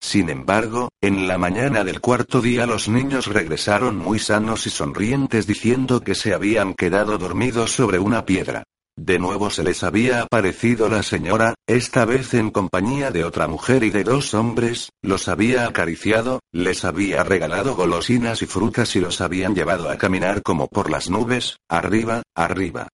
Sin 0.00 0.30
embargo, 0.30 0.88
en 1.00 1.28
la 1.28 1.38
mañana 1.38 1.84
del 1.84 2.00
cuarto 2.00 2.40
día 2.40 2.66
los 2.66 2.88
niños 2.88 3.26
regresaron 3.26 3.96
muy 3.96 4.18
sanos 4.18 4.66
y 4.66 4.70
sonrientes 4.70 5.46
diciendo 5.46 6.00
que 6.00 6.14
se 6.14 6.34
habían 6.34 6.74
quedado 6.74 7.18
dormidos 7.18 7.70
sobre 7.70 7.98
una 7.98 8.24
piedra. 8.24 8.64
De 8.96 9.18
nuevo 9.18 9.48
se 9.48 9.64
les 9.64 9.82
había 9.84 10.22
aparecido 10.22 10.90
la 10.90 11.02
señora, 11.02 11.54
esta 11.66 12.04
vez 12.04 12.34
en 12.34 12.50
compañía 12.50 13.10
de 13.10 13.24
otra 13.24 13.48
mujer 13.48 13.84
y 13.84 13.90
de 13.90 14.04
dos 14.04 14.34
hombres, 14.34 14.90
los 15.00 15.28
había 15.28 15.66
acariciado, 15.66 16.40
les 16.52 16.84
había 16.84 17.24
regalado 17.24 17.74
golosinas 17.74 18.42
y 18.42 18.46
frutas 18.46 18.94
y 18.94 19.00
los 19.00 19.22
habían 19.22 19.54
llevado 19.54 19.88
a 19.88 19.96
caminar 19.96 20.42
como 20.42 20.68
por 20.68 20.90
las 20.90 21.08
nubes, 21.08 21.56
arriba, 21.68 22.22
arriba. 22.34 22.88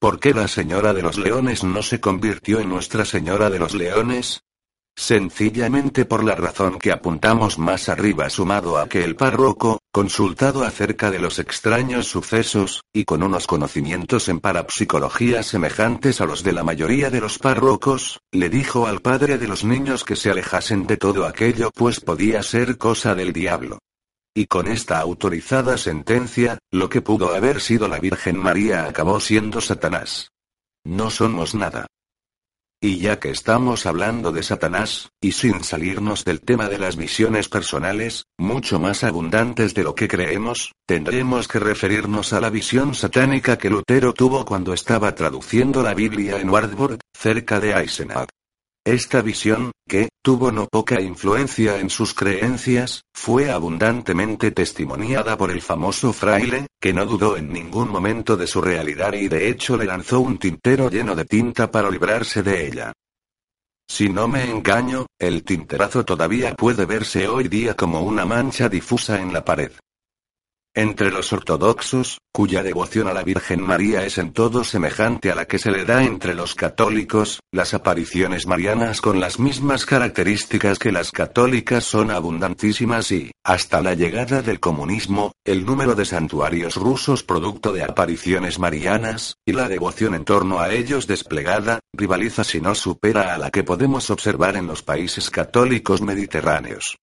¿Por 0.00 0.18
qué 0.18 0.34
la 0.34 0.48
señora 0.48 0.92
de 0.92 1.02
los 1.02 1.16
leones 1.16 1.62
no 1.62 1.82
se 1.82 2.00
convirtió 2.00 2.58
en 2.58 2.68
Nuestra 2.68 3.04
Señora 3.04 3.50
de 3.50 3.60
los 3.60 3.74
Leones? 3.74 4.40
Sencillamente 4.94 6.04
por 6.04 6.22
la 6.22 6.34
razón 6.34 6.78
que 6.78 6.92
apuntamos 6.92 7.58
más 7.58 7.88
arriba 7.88 8.28
sumado 8.28 8.78
a 8.78 8.88
que 8.88 9.02
el 9.02 9.16
párroco, 9.16 9.80
consultado 9.90 10.64
acerca 10.64 11.10
de 11.10 11.18
los 11.18 11.38
extraños 11.38 12.06
sucesos, 12.06 12.82
y 12.92 13.04
con 13.04 13.22
unos 13.22 13.46
conocimientos 13.46 14.28
en 14.28 14.40
parapsicología 14.40 15.42
semejantes 15.42 16.20
a 16.20 16.26
los 16.26 16.42
de 16.42 16.52
la 16.52 16.62
mayoría 16.62 17.10
de 17.10 17.20
los 17.20 17.38
párrocos, 17.38 18.20
le 18.30 18.50
dijo 18.50 18.86
al 18.86 19.00
padre 19.00 19.38
de 19.38 19.48
los 19.48 19.64
niños 19.64 20.04
que 20.04 20.16
se 20.16 20.30
alejasen 20.30 20.86
de 20.86 20.98
todo 20.98 21.26
aquello 21.26 21.70
pues 21.74 22.00
podía 22.00 22.42
ser 22.42 22.76
cosa 22.76 23.14
del 23.14 23.32
diablo. 23.32 23.78
Y 24.34 24.46
con 24.46 24.66
esta 24.66 24.98
autorizada 24.98 25.76
sentencia, 25.76 26.58
lo 26.70 26.88
que 26.88 27.02
pudo 27.02 27.34
haber 27.34 27.60
sido 27.60 27.88
la 27.88 27.98
Virgen 27.98 28.38
María 28.38 28.84
acabó 28.84 29.20
siendo 29.20 29.60
Satanás. 29.60 30.30
No 30.84 31.10
somos 31.10 31.54
nada. 31.54 31.86
Y 32.84 32.98
ya 32.98 33.20
que 33.20 33.30
estamos 33.30 33.86
hablando 33.86 34.32
de 34.32 34.42
Satanás, 34.42 35.12
y 35.20 35.30
sin 35.30 35.62
salirnos 35.62 36.24
del 36.24 36.40
tema 36.40 36.68
de 36.68 36.78
las 36.78 36.96
visiones 36.96 37.48
personales, 37.48 38.24
mucho 38.36 38.80
más 38.80 39.04
abundantes 39.04 39.72
de 39.72 39.84
lo 39.84 39.94
que 39.94 40.08
creemos, 40.08 40.72
tendremos 40.84 41.46
que 41.46 41.60
referirnos 41.60 42.32
a 42.32 42.40
la 42.40 42.50
visión 42.50 42.96
satánica 42.96 43.56
que 43.56 43.70
Lutero 43.70 44.12
tuvo 44.12 44.44
cuando 44.44 44.74
estaba 44.74 45.14
traduciendo 45.14 45.80
la 45.80 45.94
Biblia 45.94 46.40
en 46.40 46.50
Wartburg, 46.50 46.98
cerca 47.16 47.60
de 47.60 47.70
Eisenach. 47.70 48.28
Esta 48.84 49.22
visión, 49.22 49.70
que 49.88 50.08
tuvo 50.24 50.50
no 50.50 50.66
poca 50.66 51.00
influencia 51.00 51.78
en 51.78 51.88
sus 51.88 52.14
creencias, 52.14 53.02
fue 53.14 53.48
abundantemente 53.48 54.50
testimoniada 54.50 55.36
por 55.36 55.52
el 55.52 55.62
famoso 55.62 56.12
fraile, 56.12 56.66
que 56.80 56.92
no 56.92 57.06
dudó 57.06 57.36
en 57.36 57.52
ningún 57.52 57.90
momento 57.90 58.36
de 58.36 58.48
su 58.48 58.60
realidad 58.60 59.12
y 59.12 59.28
de 59.28 59.48
hecho 59.48 59.76
le 59.76 59.84
lanzó 59.84 60.18
un 60.18 60.36
tintero 60.36 60.90
lleno 60.90 61.14
de 61.14 61.24
tinta 61.24 61.70
para 61.70 61.90
librarse 61.90 62.42
de 62.42 62.66
ella. 62.66 62.92
Si 63.88 64.08
no 64.08 64.26
me 64.26 64.50
engaño, 64.50 65.06
el 65.16 65.44
tinterazo 65.44 66.04
todavía 66.04 66.54
puede 66.56 66.84
verse 66.84 67.28
hoy 67.28 67.46
día 67.46 67.74
como 67.74 68.00
una 68.02 68.24
mancha 68.24 68.68
difusa 68.68 69.20
en 69.20 69.32
la 69.32 69.44
pared. 69.44 69.70
Entre 70.74 71.10
los 71.10 71.34
ortodoxos, 71.34 72.22
cuya 72.32 72.62
devoción 72.62 73.06
a 73.06 73.12
la 73.12 73.22
Virgen 73.22 73.60
María 73.60 74.06
es 74.06 74.16
en 74.16 74.32
todo 74.32 74.64
semejante 74.64 75.30
a 75.30 75.34
la 75.34 75.44
que 75.44 75.58
se 75.58 75.70
le 75.70 75.84
da 75.84 76.02
entre 76.02 76.34
los 76.34 76.54
católicos, 76.54 77.40
las 77.52 77.74
apariciones 77.74 78.46
marianas 78.46 79.02
con 79.02 79.20
las 79.20 79.38
mismas 79.38 79.84
características 79.84 80.78
que 80.78 80.90
las 80.90 81.12
católicas 81.12 81.84
son 81.84 82.10
abundantísimas 82.10 83.12
y, 83.12 83.32
hasta 83.44 83.82
la 83.82 83.92
llegada 83.92 84.40
del 84.40 84.60
comunismo, 84.60 85.32
el 85.44 85.66
número 85.66 85.94
de 85.94 86.06
santuarios 86.06 86.76
rusos 86.76 87.22
producto 87.22 87.74
de 87.74 87.82
apariciones 87.82 88.58
marianas, 88.58 89.36
y 89.44 89.52
la 89.52 89.68
devoción 89.68 90.14
en 90.14 90.24
torno 90.24 90.60
a 90.60 90.72
ellos 90.72 91.06
desplegada, 91.06 91.80
rivaliza 91.92 92.44
si 92.44 92.62
no 92.62 92.74
supera 92.74 93.34
a 93.34 93.38
la 93.38 93.50
que 93.50 93.62
podemos 93.62 94.08
observar 94.08 94.56
en 94.56 94.68
los 94.68 94.82
países 94.82 95.28
católicos 95.28 96.00
mediterráneos. 96.00 96.96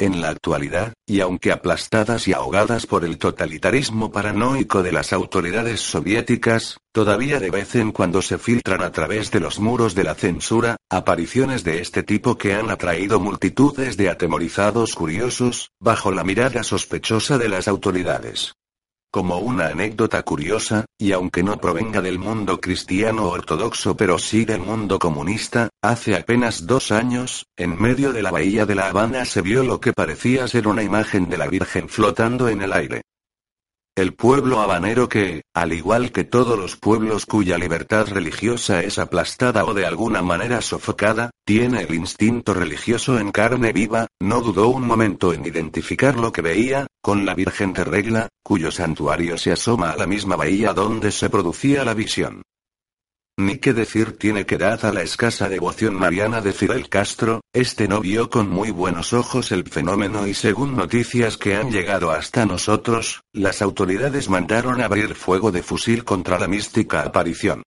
En 0.00 0.20
la 0.20 0.28
actualidad, 0.28 0.92
y 1.06 1.18
aunque 1.18 1.50
aplastadas 1.50 2.28
y 2.28 2.32
ahogadas 2.32 2.86
por 2.86 3.04
el 3.04 3.18
totalitarismo 3.18 4.12
paranoico 4.12 4.84
de 4.84 4.92
las 4.92 5.12
autoridades 5.12 5.80
soviéticas, 5.80 6.78
todavía 6.92 7.40
de 7.40 7.50
vez 7.50 7.74
en 7.74 7.90
cuando 7.90 8.22
se 8.22 8.38
filtran 8.38 8.82
a 8.82 8.92
través 8.92 9.32
de 9.32 9.40
los 9.40 9.58
muros 9.58 9.96
de 9.96 10.04
la 10.04 10.14
censura, 10.14 10.76
apariciones 10.88 11.64
de 11.64 11.80
este 11.80 12.04
tipo 12.04 12.38
que 12.38 12.54
han 12.54 12.70
atraído 12.70 13.18
multitudes 13.18 13.96
de 13.96 14.08
atemorizados 14.08 14.94
curiosos, 14.94 15.72
bajo 15.80 16.12
la 16.12 16.22
mirada 16.22 16.62
sospechosa 16.62 17.36
de 17.36 17.48
las 17.48 17.66
autoridades. 17.66 18.54
Como 19.10 19.38
una 19.38 19.68
anécdota 19.68 20.22
curiosa, 20.22 20.84
y 20.98 21.12
aunque 21.12 21.42
no 21.42 21.56
provenga 21.58 22.02
del 22.02 22.18
mundo 22.18 22.60
cristiano 22.60 23.28
ortodoxo 23.28 23.96
pero 23.96 24.18
sí 24.18 24.44
del 24.44 24.60
mundo 24.60 24.98
comunista, 24.98 25.70
hace 25.82 26.14
apenas 26.14 26.66
dos 26.66 26.92
años, 26.92 27.46
en 27.56 27.80
medio 27.80 28.12
de 28.12 28.22
la 28.22 28.30
bahía 28.30 28.66
de 28.66 28.74
La 28.74 28.88
Habana 28.88 29.24
se 29.24 29.40
vio 29.40 29.64
lo 29.64 29.80
que 29.80 29.94
parecía 29.94 30.46
ser 30.46 30.68
una 30.68 30.82
imagen 30.82 31.30
de 31.30 31.38
la 31.38 31.46
Virgen 31.46 31.88
flotando 31.88 32.50
en 32.50 32.60
el 32.60 32.72
aire. 32.74 33.00
El 33.98 34.14
pueblo 34.14 34.60
habanero 34.60 35.08
que, 35.08 35.42
al 35.52 35.72
igual 35.72 36.12
que 36.12 36.22
todos 36.22 36.56
los 36.56 36.76
pueblos 36.76 37.26
cuya 37.26 37.58
libertad 37.58 38.06
religiosa 38.06 38.80
es 38.80 38.96
aplastada 38.96 39.64
o 39.64 39.74
de 39.74 39.86
alguna 39.86 40.22
manera 40.22 40.60
sofocada, 40.60 41.32
tiene 41.44 41.82
el 41.82 41.92
instinto 41.92 42.54
religioso 42.54 43.18
en 43.18 43.32
carne 43.32 43.72
viva, 43.72 44.06
no 44.22 44.40
dudó 44.40 44.68
un 44.68 44.86
momento 44.86 45.32
en 45.32 45.44
identificar 45.44 46.16
lo 46.16 46.30
que 46.30 46.42
veía, 46.42 46.86
con 47.02 47.26
la 47.26 47.34
Virgen 47.34 47.72
de 47.72 47.82
Regla, 47.82 48.28
cuyo 48.44 48.70
santuario 48.70 49.36
se 49.36 49.50
asoma 49.50 49.90
a 49.90 49.96
la 49.96 50.06
misma 50.06 50.36
bahía 50.36 50.72
donde 50.74 51.10
se 51.10 51.28
producía 51.28 51.84
la 51.84 51.94
visión. 51.94 52.42
Ni 53.40 53.58
qué 53.58 53.72
decir 53.72 54.18
tiene 54.18 54.46
que 54.46 54.58
dada 54.58 54.92
la 54.92 55.02
escasa 55.02 55.48
devoción 55.48 55.94
mariana 55.94 56.40
de 56.40 56.52
Fidel 56.52 56.88
Castro, 56.88 57.40
este 57.52 57.86
no 57.86 58.00
vio 58.00 58.30
con 58.30 58.50
muy 58.50 58.72
buenos 58.72 59.12
ojos 59.12 59.52
el 59.52 59.62
fenómeno 59.62 60.26
y 60.26 60.34
según 60.34 60.74
noticias 60.74 61.36
que 61.36 61.54
han 61.54 61.70
llegado 61.70 62.10
hasta 62.10 62.46
nosotros, 62.46 63.20
las 63.32 63.62
autoridades 63.62 64.28
mandaron 64.28 64.80
abrir 64.80 65.14
fuego 65.14 65.52
de 65.52 65.62
fusil 65.62 66.04
contra 66.04 66.36
la 66.40 66.48
mística 66.48 67.02
aparición. 67.02 67.62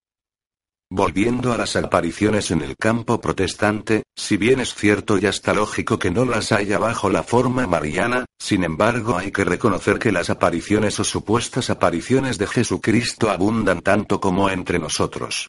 Volviendo 0.89 1.53
a 1.53 1.57
las 1.57 1.77
apariciones 1.77 2.51
en 2.51 2.63
el 2.63 2.75
campo 2.75 3.21
protestante, 3.21 4.03
si 4.13 4.35
bien 4.35 4.59
es 4.59 4.75
cierto 4.75 5.17
y 5.17 5.25
hasta 5.25 5.53
lógico 5.53 5.97
que 5.97 6.11
no 6.11 6.25
las 6.25 6.51
haya 6.51 6.79
bajo 6.79 7.09
la 7.09 7.23
forma 7.23 7.65
mariana, 7.65 8.25
sin 8.37 8.65
embargo 8.65 9.17
hay 9.17 9.31
que 9.31 9.45
reconocer 9.45 9.99
que 9.99 10.11
las 10.11 10.29
apariciones 10.29 10.99
o 10.99 11.05
supuestas 11.05 11.69
apariciones 11.69 12.37
de 12.37 12.47
Jesucristo 12.47 13.29
abundan 13.29 13.79
tanto 13.79 14.19
como 14.19 14.49
entre 14.49 14.77
nosotros. 14.77 15.47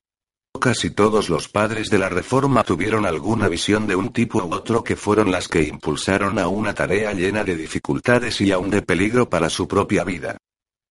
Casi 0.61 0.91
todos 0.91 1.29
los 1.29 1.49
padres 1.49 1.91
de 1.91 1.99
la 1.99 2.09
Reforma 2.09 2.63
tuvieron 2.63 3.05
alguna 3.05 3.49
visión 3.49 3.87
de 3.87 3.97
un 3.97 4.13
tipo 4.13 4.39
u 4.45 4.55
otro 4.55 4.85
que 4.85 4.95
fueron 4.95 5.33
las 5.33 5.49
que 5.49 5.63
impulsaron 5.63 6.39
a 6.39 6.47
una 6.47 6.73
tarea 6.73 7.13
llena 7.13 7.43
de 7.43 7.57
dificultades 7.57 8.41
y 8.41 8.53
aún 8.53 8.71
de 8.71 8.83
peligro 8.83 9.29
para 9.29 9.51
su 9.51 9.67
propia 9.67 10.05
vida. 10.05 10.39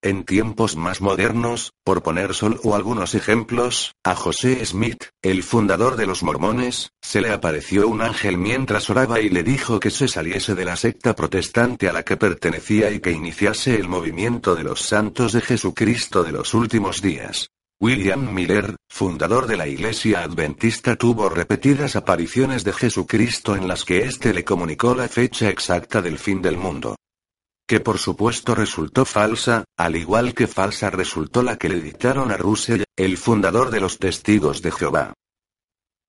En 0.03 0.25
tiempos 0.25 0.75
más 0.75 0.99
modernos, 0.99 1.73
por 1.83 2.01
poner 2.01 2.33
solo 2.33 2.73
algunos 2.73 3.13
ejemplos, 3.13 3.93
a 4.03 4.15
José 4.15 4.65
Smith, 4.65 5.05
el 5.21 5.43
fundador 5.43 5.95
de 5.95 6.07
los 6.07 6.23
mormones, 6.23 6.89
se 7.01 7.21
le 7.21 7.31
apareció 7.31 7.87
un 7.87 8.01
ángel 8.01 8.39
mientras 8.39 8.89
oraba 8.89 9.21
y 9.21 9.29
le 9.29 9.43
dijo 9.43 9.79
que 9.79 9.91
se 9.91 10.07
saliese 10.07 10.55
de 10.55 10.65
la 10.65 10.75
secta 10.75 11.15
protestante 11.15 11.87
a 11.87 11.93
la 11.93 12.01
que 12.01 12.17
pertenecía 12.17 12.89
y 12.89 12.99
que 12.99 13.11
iniciase 13.11 13.75
el 13.75 13.87
movimiento 13.87 14.55
de 14.55 14.63
los 14.63 14.81
santos 14.81 15.33
de 15.33 15.41
Jesucristo 15.41 16.23
de 16.23 16.31
los 16.31 16.55
últimos 16.55 17.03
días. 17.03 17.51
William 17.81 18.31
Miller, 18.31 18.75
fundador 18.87 19.47
de 19.47 19.57
la 19.57 19.67
Iglesia 19.67 20.21
Adventista, 20.21 20.95
tuvo 20.95 21.29
repetidas 21.29 21.95
apariciones 21.95 22.63
de 22.63 22.73
Jesucristo 22.73 23.55
en 23.55 23.67
las 23.67 23.85
que 23.85 24.03
éste 24.03 24.35
le 24.35 24.43
comunicó 24.43 24.93
la 24.93 25.07
fecha 25.07 25.49
exacta 25.49 25.99
del 25.99 26.19
fin 26.19 26.43
del 26.43 26.57
mundo. 26.57 26.95
Que 27.67 27.79
por 27.79 27.97
supuesto 27.97 28.53
resultó 28.53 29.03
falsa, 29.03 29.65
al 29.77 29.95
igual 29.95 30.35
que 30.35 30.45
falsa 30.45 30.91
resultó 30.91 31.41
la 31.41 31.57
que 31.57 31.69
le 31.69 31.81
dictaron 31.81 32.31
a 32.31 32.37
Russell, 32.37 32.83
el 32.95 33.17
fundador 33.17 33.71
de 33.71 33.79
los 33.79 33.97
Testigos 33.97 34.61
de 34.61 34.71
Jehová. 34.71 35.13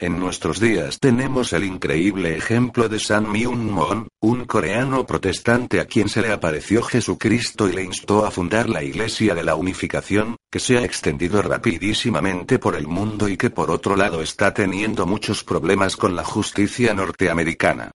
En 0.02 0.18
nuestros 0.18 0.59
días 0.59 0.99
tenemos 0.99 1.52
el 1.52 1.62
increíble 1.62 2.37
ejemplo 2.37 2.88
de 2.88 2.99
San 2.99 3.30
Myung 3.30 3.71
Moon, 3.71 4.09
un 4.21 4.47
coreano 4.47 5.06
protestante 5.06 5.78
a 5.78 5.85
quien 5.85 6.09
se 6.09 6.23
le 6.23 6.32
apareció 6.32 6.82
Jesucristo 6.82 7.68
y 7.68 7.73
le 7.73 7.85
instó 7.85 8.26
a 8.26 8.32
fundar 8.32 8.68
la 8.68 8.82
Iglesia 8.82 9.32
de 9.37 9.44
la 9.44 9.54
Unificación, 9.54 10.35
que 10.50 10.59
se 10.59 10.76
ha 10.76 10.82
extendido 10.82 11.40
rapidísimamente 11.40 12.59
por 12.59 12.75
el 12.75 12.88
mundo 12.88 13.28
y 13.28 13.37
que 13.37 13.50
por 13.50 13.71
otro 13.71 13.94
lado 13.94 14.23
está 14.23 14.52
teniendo 14.52 15.06
muchos 15.06 15.44
problemas 15.44 15.97
con 15.97 16.16
la 16.16 16.25
justicia 16.25 16.92
norteamericana. 16.94 17.92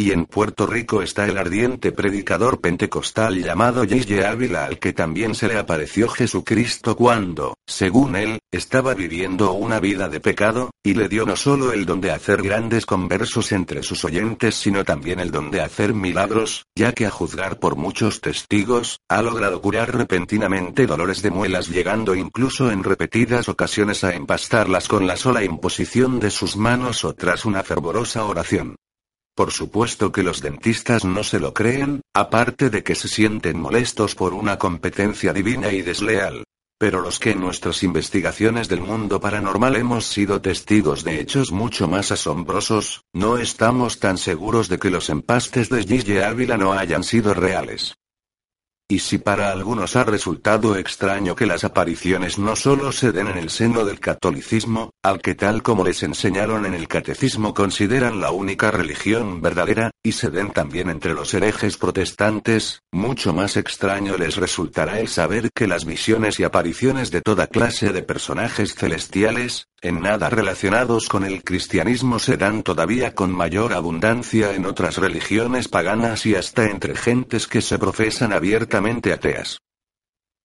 Y 0.00 0.12
en 0.12 0.24
Puerto 0.24 0.66
Rico 0.66 1.02
está 1.02 1.26
el 1.26 1.36
ardiente 1.36 1.92
predicador 1.92 2.62
pentecostal 2.62 3.42
llamado 3.42 3.82
J.J. 3.82 4.30
Ávila 4.30 4.64
al 4.64 4.78
que 4.78 4.94
también 4.94 5.34
se 5.34 5.46
le 5.46 5.58
apareció 5.58 6.08
Jesucristo 6.08 6.96
cuando, 6.96 7.52
según 7.66 8.16
él, 8.16 8.38
estaba 8.50 8.94
viviendo 8.94 9.52
una 9.52 9.78
vida 9.78 10.08
de 10.08 10.18
pecado, 10.18 10.70
y 10.82 10.94
le 10.94 11.10
dio 11.10 11.26
no 11.26 11.36
solo 11.36 11.74
el 11.74 11.84
don 11.84 12.00
de 12.00 12.12
hacer 12.12 12.40
grandes 12.40 12.86
conversos 12.86 13.52
entre 13.52 13.82
sus 13.82 14.02
oyentes 14.06 14.54
sino 14.54 14.86
también 14.86 15.20
el 15.20 15.30
don 15.30 15.50
de 15.50 15.60
hacer 15.60 15.92
milagros, 15.92 16.64
ya 16.74 16.92
que 16.92 17.04
a 17.04 17.10
juzgar 17.10 17.58
por 17.58 17.76
muchos 17.76 18.22
testigos, 18.22 19.00
ha 19.06 19.20
logrado 19.20 19.60
curar 19.60 19.94
repentinamente 19.94 20.86
dolores 20.86 21.20
de 21.20 21.30
muelas 21.30 21.68
llegando 21.68 22.14
incluso 22.14 22.70
en 22.70 22.84
repetidas 22.84 23.50
ocasiones 23.50 24.02
a 24.02 24.14
empastarlas 24.14 24.88
con 24.88 25.06
la 25.06 25.18
sola 25.18 25.44
imposición 25.44 26.20
de 26.20 26.30
sus 26.30 26.56
manos 26.56 27.04
o 27.04 27.14
tras 27.14 27.44
una 27.44 27.62
fervorosa 27.62 28.24
oración. 28.24 28.76
Por 29.34 29.52
supuesto 29.52 30.12
que 30.12 30.22
los 30.22 30.40
dentistas 30.40 31.04
no 31.04 31.24
se 31.24 31.40
lo 31.40 31.54
creen, 31.54 32.02
aparte 32.14 32.70
de 32.70 32.82
que 32.82 32.94
se 32.94 33.08
sienten 33.08 33.60
molestos 33.60 34.14
por 34.14 34.34
una 34.34 34.58
competencia 34.58 35.32
divina 35.32 35.72
y 35.72 35.82
desleal. 35.82 36.44
Pero 36.78 37.02
los 37.02 37.18
que 37.18 37.32
en 37.32 37.40
nuestras 37.40 37.82
investigaciones 37.82 38.68
del 38.68 38.80
mundo 38.80 39.20
paranormal 39.20 39.76
hemos 39.76 40.06
sido 40.06 40.40
testigos 40.40 41.04
de 41.04 41.20
hechos 41.20 41.52
mucho 41.52 41.88
más 41.88 42.10
asombrosos, 42.10 43.02
no 43.12 43.36
estamos 43.36 43.98
tan 43.98 44.16
seguros 44.16 44.68
de 44.68 44.78
que 44.78 44.90
los 44.90 45.10
empastes 45.10 45.68
de 45.68 45.84
Gigi 45.84 46.18
Ávila 46.18 46.56
no 46.56 46.72
hayan 46.72 47.04
sido 47.04 47.34
reales. 47.34 47.96
Y 48.90 48.98
si 48.98 49.18
para 49.18 49.52
algunos 49.52 49.94
ha 49.94 50.02
resultado 50.02 50.74
extraño 50.74 51.36
que 51.36 51.46
las 51.46 51.62
apariciones 51.62 52.40
no 52.40 52.56
solo 52.56 52.90
se 52.90 53.12
den 53.12 53.28
en 53.28 53.38
el 53.38 53.48
seno 53.48 53.84
del 53.84 54.00
catolicismo, 54.00 54.90
al 55.04 55.22
que 55.22 55.36
tal 55.36 55.62
como 55.62 55.84
les 55.84 56.02
enseñaron 56.02 56.66
en 56.66 56.74
el 56.74 56.88
catecismo 56.88 57.54
consideran 57.54 58.20
la 58.20 58.32
única 58.32 58.72
religión 58.72 59.40
verdadera, 59.40 59.92
y 60.02 60.10
se 60.10 60.30
den 60.30 60.50
también 60.50 60.90
entre 60.90 61.14
los 61.14 61.32
herejes 61.34 61.76
protestantes, 61.76 62.82
mucho 62.90 63.32
más 63.32 63.56
extraño 63.56 64.18
les 64.18 64.34
resultará 64.34 64.98
el 64.98 65.06
saber 65.06 65.50
que 65.54 65.68
las 65.68 65.84
visiones 65.84 66.40
y 66.40 66.42
apariciones 66.42 67.12
de 67.12 67.20
toda 67.20 67.46
clase 67.46 67.92
de 67.92 68.02
personajes 68.02 68.74
celestiales, 68.74 69.68
en 69.82 70.00
nada 70.00 70.28
relacionados 70.28 71.08
con 71.08 71.24
el 71.24 71.44
cristianismo 71.44 72.18
se 72.18 72.36
dan 72.36 72.64
todavía 72.64 73.14
con 73.14 73.30
mayor 73.30 73.72
abundancia 73.72 74.52
en 74.54 74.66
otras 74.66 74.98
religiones 74.98 75.68
paganas 75.68 76.26
y 76.26 76.34
hasta 76.34 76.66
entre 76.66 76.96
gentes 76.96 77.46
que 77.46 77.62
se 77.62 77.78
profesan 77.78 78.32
abiertamente 78.32 78.79
ateas. 79.12 79.58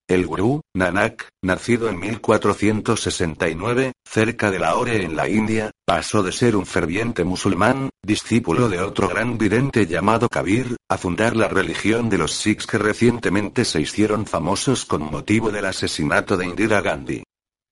El 0.08 0.28
gurú, 0.28 0.62
Nanak, 0.76 1.30
nacido 1.44 1.90
en 1.90 2.00
1469, 2.00 3.94
cerca 4.08 4.52
de 4.52 4.60
Lahore 4.60 5.04
en 5.04 5.16
la 5.16 5.28
India, 5.28 5.72
pasó 5.84 6.22
de 6.22 6.32
ser 6.32 6.56
un 6.56 6.68
ferviente 6.68 7.24
musulmán, 7.24 7.90
discípulo 8.04 8.70
de 8.70 8.82
otro 8.82 9.08
gran 9.08 9.40
vidente 9.40 9.88
llamado 9.88 10.30
Kabir, 10.30 10.76
a 10.90 11.00
fundar 11.00 11.36
la 11.36 11.48
religión 11.48 12.08
de 12.10 12.20
los 12.20 12.34
Sikhs 12.34 12.68
que 12.68 12.78
recientemente 12.78 13.66
se 13.66 13.82
hicieron 13.82 14.28
famosos 14.28 14.86
con 14.86 15.02
motivo 15.02 15.50
del 15.50 15.66
asesinato 15.66 16.38
de 16.38 16.46
Indira 16.46 16.82
Gandhi. 16.82 17.24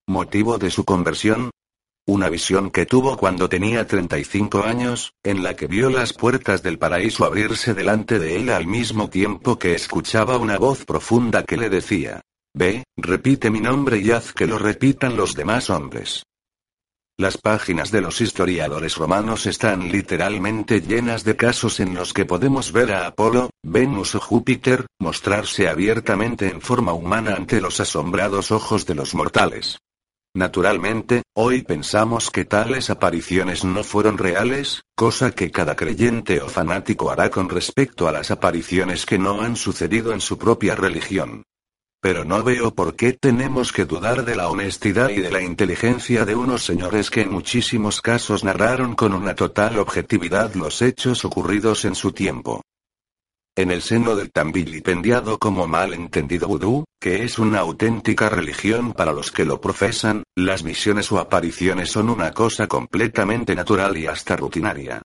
¿Motivo 0.08 0.58
de 0.58 0.72
su 0.72 0.86
conversión? 0.86 1.52
Una 2.06 2.28
visión 2.28 2.70
que 2.70 2.86
tuvo 2.86 3.16
cuando 3.16 3.48
tenía 3.48 3.88
35 3.88 4.64
años, 4.64 5.14
en 5.24 5.42
la 5.42 5.56
que 5.56 5.68
vio 5.68 5.90
las 5.90 6.12
puertas 6.12 6.62
del 6.62 6.78
paraíso 6.78 7.24
abrirse 7.24 7.74
delante 7.74 8.20
de 8.20 8.36
él 8.36 8.50
al 8.50 8.68
mismo 8.68 9.10
tiempo 9.10 9.58
que 9.58 9.74
escuchaba 9.74 10.38
una 10.38 10.58
voz 10.58 10.84
profunda 10.84 11.44
que 11.44 11.56
le 11.56 11.70
decía, 11.70 12.22
Ve, 12.54 12.84
repite 12.98 13.50
mi 13.50 13.62
nombre 13.62 14.00
y 14.00 14.12
haz 14.12 14.34
que 14.34 14.48
lo 14.48 14.60
repitan 14.60 15.16
los 15.16 15.34
demás 15.34 15.70
hombres. 15.70 16.24
Las 17.18 17.38
páginas 17.38 17.90
de 17.90 18.02
los 18.02 18.20
historiadores 18.20 18.98
romanos 18.98 19.46
están 19.46 19.90
literalmente 19.90 20.82
llenas 20.82 21.24
de 21.24 21.38
casos 21.38 21.80
en 21.80 21.94
los 21.94 22.12
que 22.12 22.26
podemos 22.26 22.74
ver 22.74 22.92
a 22.92 23.08
Apolo, 23.08 23.50
Venus 23.64 24.16
o 24.16 24.20
Júpiter, 24.20 24.88
mostrarse 25.00 25.70
abiertamente 25.70 26.50
en 26.50 26.60
forma 26.60 26.92
humana 26.92 27.36
ante 27.36 27.62
los 27.62 27.80
asombrados 27.80 28.52
ojos 28.52 28.86
de 28.86 28.96
los 28.96 29.16
mortales. 29.16 29.78
Naturalmente, 30.36 31.22
hoy 31.36 31.62
pensamos 31.62 32.32
que 32.32 32.44
tales 32.44 32.90
apariciones 32.90 33.64
no 33.64 33.84
fueron 33.84 34.18
reales, 34.18 34.82
cosa 34.96 35.30
que 35.30 35.52
cada 35.52 35.76
creyente 35.76 36.42
o 36.42 36.50
fanático 36.50 37.12
hará 37.12 37.30
con 37.30 37.50
respecto 37.50 38.08
a 38.08 38.12
las 38.12 38.32
apariciones 38.32 39.06
que 39.06 39.20
no 39.20 39.42
han 39.42 39.56
sucedido 39.56 40.12
en 40.12 40.22
su 40.22 40.40
propia 40.40 40.74
religión. 40.74 41.44
Pero 42.02 42.26
no 42.26 42.42
veo 42.42 42.74
por 42.74 42.96
qué 42.96 43.14
tenemos 43.14 43.72
que 43.72 43.86
dudar 43.86 44.26
de 44.26 44.36
la 44.36 44.50
honestidad 44.50 45.10
y 45.10 45.22
de 45.22 45.32
la 45.32 45.44
inteligencia 45.44 46.26
de 46.26 46.34
unos 46.34 46.66
señores 46.66 47.12
que 47.12 47.22
en 47.22 47.32
muchísimos 47.32 48.02
casos 48.02 48.44
narraron 48.44 48.96
con 48.96 49.14
una 49.14 49.36
total 49.36 49.78
objetividad 49.78 50.56
los 50.56 50.82
hechos 50.82 51.26
ocurridos 51.26 51.86
en 51.86 51.94
su 51.94 52.12
tiempo. 52.12 52.64
En 53.56 53.70
el 53.70 53.84
seno 53.84 54.16
del 54.16 54.32
tan 54.32 54.52
vilipendiado 54.52 55.38
como 55.38 55.68
mal 55.68 55.94
entendido 55.94 56.48
vudú, 56.48 56.86
que 57.00 57.24
es 57.24 57.38
una 57.38 57.60
auténtica 57.60 58.28
religión 58.28 58.94
para 58.94 59.14
los 59.14 59.32
que 59.32 59.46
lo 59.46 59.62
profesan, 59.62 60.24
las 60.36 60.64
visiones 60.64 61.12
o 61.12 61.20
apariciones 61.20 61.92
son 61.92 62.10
una 62.10 62.32
cosa 62.32 62.66
completamente 62.66 63.54
natural 63.54 63.96
y 63.96 64.08
hasta 64.08 64.36
rutinaria. 64.36 65.04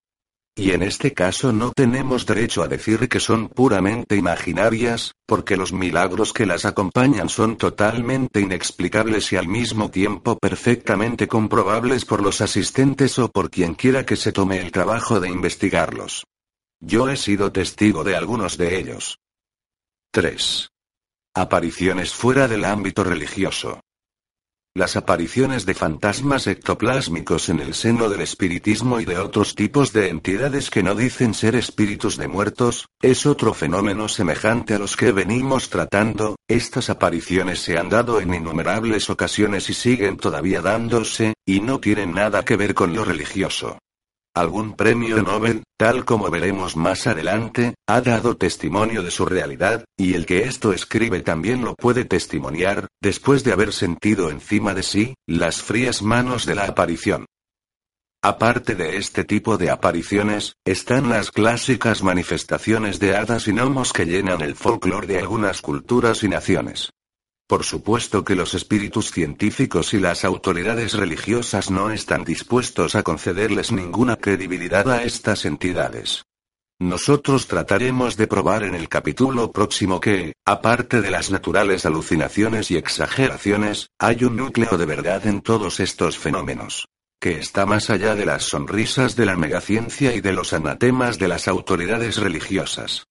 Y 0.57 0.71
en 0.71 0.83
este 0.83 1.13
caso 1.13 1.53
no 1.53 1.73
tenemos 1.73 2.25
derecho 2.25 2.63
a 2.63 2.69
decir 2.69 3.11
que 3.11 3.21
son 3.21 3.49
puramente 3.51 4.17
imaginarias, 4.17 5.13
porque 5.27 5.59
los 5.59 5.75
milagros 5.75 6.33
que 6.33 6.47
las 6.47 6.65
acompañan 6.65 7.29
son 7.29 7.59
totalmente 7.59 8.41
inexplicables 8.41 9.31
y 9.31 9.37
al 9.37 9.47
mismo 9.47 9.91
tiempo 9.91 10.39
perfectamente 10.39 11.29
comprobables 11.29 12.07
por 12.07 12.23
los 12.23 12.41
asistentes 12.41 13.19
o 13.19 13.29
por 13.29 13.51
quien 13.51 13.75
quiera 13.75 14.07
que 14.07 14.17
se 14.17 14.33
tome 14.33 14.59
el 14.59 14.73
trabajo 14.73 15.21
de 15.21 15.29
investigarlos. 15.29 16.25
Yo 16.81 17.09
he 17.09 17.17
sido 17.17 17.51
testigo 17.51 18.05
de 18.05 18.15
algunos 18.15 18.57
de 18.57 18.79
ellos. 18.79 19.19
3. 20.13 20.71
Apariciones 21.35 22.15
fuera 22.15 22.47
del 22.47 22.65
ámbito 22.65 23.03
religioso. 23.03 23.81
Las 24.77 24.95
apariciones 24.95 25.67
de 25.67 25.75
fantasmas 25.75 26.47
ectoplásmicos 26.47 27.49
en 27.49 27.59
el 27.59 27.75
seno 27.75 28.09
del 28.09 28.21
espiritismo 28.21 29.01
y 29.01 29.05
de 29.05 29.19
otros 29.19 29.57
tipos 29.57 29.93
de 29.93 30.09
entidades 30.09 30.71
que 30.71 30.85
no 30.85 30.95
dicen 30.95 31.35
ser 31.35 31.57
espíritus 31.57 32.17
de 32.17 32.29
muertos, 32.29 32.87
es 33.03 33.27
otro 33.27 33.55
fenómeno 33.55 34.07
semejante 34.07 34.75
a 34.75 34.79
los 34.79 34.97
que 34.97 35.11
venimos 35.11 35.71
tratando, 35.71 36.37
estas 36.47 36.91
apariciones 36.91 37.59
se 37.59 37.77
han 37.77 37.89
dado 37.89 38.21
en 38.21 38.33
innumerables 38.33 39.11
ocasiones 39.11 39.69
y 39.69 39.75
siguen 39.75 40.17
todavía 40.17 40.61
dándose, 40.61 41.35
y 41.45 41.59
no 41.59 41.81
tienen 41.81 42.13
nada 42.13 42.45
que 42.45 42.55
ver 42.55 42.75
con 42.75 42.95
lo 42.95 43.05
religioso. 43.05 43.79
Algún 44.39 44.75
premio 44.75 45.21
Nobel, 45.21 45.65
tal 45.77 46.05
como 46.05 46.31
veremos 46.31 46.77
más 46.77 47.09
adelante, 47.09 47.75
ha 47.89 48.01
dado 48.01 48.37
testimonio 48.37 49.03
de 49.03 49.11
su 49.11 49.27
realidad, 49.27 49.85
y 49.97 50.15
el 50.15 50.27
que 50.27 50.45
esto 50.45 50.73
escribe 50.73 51.23
también 51.23 51.65
lo 51.65 51.75
puede 51.75 52.05
testimoniar, 52.05 52.87
después 53.03 53.43
de 53.43 53.53
haber 53.53 53.73
sentido 53.73 54.31
encima 54.31 54.75
de 54.75 54.85
sí, 54.85 55.15
las 55.27 55.61
frías 55.61 56.03
manos 56.03 56.47
de 56.47 56.55
la 56.55 56.67
aparición. 56.67 57.27
Aparte 58.23 58.77
de 58.77 58.97
este 58.97 59.25
tipo 59.25 59.59
de 59.59 59.71
apariciones, 59.71 60.55
están 60.65 61.09
las 61.09 61.33
clásicas 61.33 62.05
manifestaciones 62.05 63.01
de 63.01 63.17
hadas 63.17 63.49
y 63.49 63.53
gnomos 63.53 63.93
que 63.93 64.07
llenan 64.07 64.41
el 64.41 64.55
folclore 64.55 65.09
de 65.09 65.19
algunas 65.19 65.63
culturas 65.63 66.23
y 66.23 66.29
naciones. 66.29 66.91
Por 67.49 67.65
supuesto 67.65 68.25
que 68.25 68.37
los 68.37 68.53
espíritus 68.53 69.11
científicos 69.11 69.95
y 69.95 69.99
las 69.99 70.27
autoridades 70.27 70.93
religiosas 70.93 71.71
no 71.71 71.91
están 71.91 72.23
dispuestos 72.23 72.95
a 72.95 73.03
concederles 73.03 73.73
ninguna 73.73 74.17
credibilidad 74.17 74.91
a 74.91 75.03
estas 75.03 75.47
entidades. 75.47 76.27
Nosotros 76.79 77.47
trataremos 77.47 78.19
de 78.19 78.27
probar 78.27 78.65
en 78.65 78.75
el 78.75 78.91
capítulo 78.91 79.51
próximo 79.51 79.99
que, 79.99 80.35
aparte 80.45 81.01
de 81.01 81.11
las 81.11 81.31
naturales 81.31 81.87
alucinaciones 81.87 82.71
y 82.71 82.77
exageraciones, 82.77 83.89
hay 83.99 84.25
un 84.25 84.37
núcleo 84.37 84.77
de 84.77 84.85
verdad 84.85 85.27
en 85.27 85.41
todos 85.41 85.81
estos 85.81 86.19
fenómenos. 86.19 86.87
Que 87.19 87.39
está 87.39 87.65
más 87.65 87.89
allá 87.89 88.15
de 88.15 88.27
las 88.27 88.45
sonrisas 88.45 89.17
de 89.17 89.25
la 89.25 89.39
megaciencia 89.39 90.15
y 90.15 90.21
de 90.21 90.35
los 90.35 90.53
anatemas 90.53 91.19
de 91.19 91.29
las 91.29 91.49
autoridades 91.49 92.19
religiosas. 92.19 93.08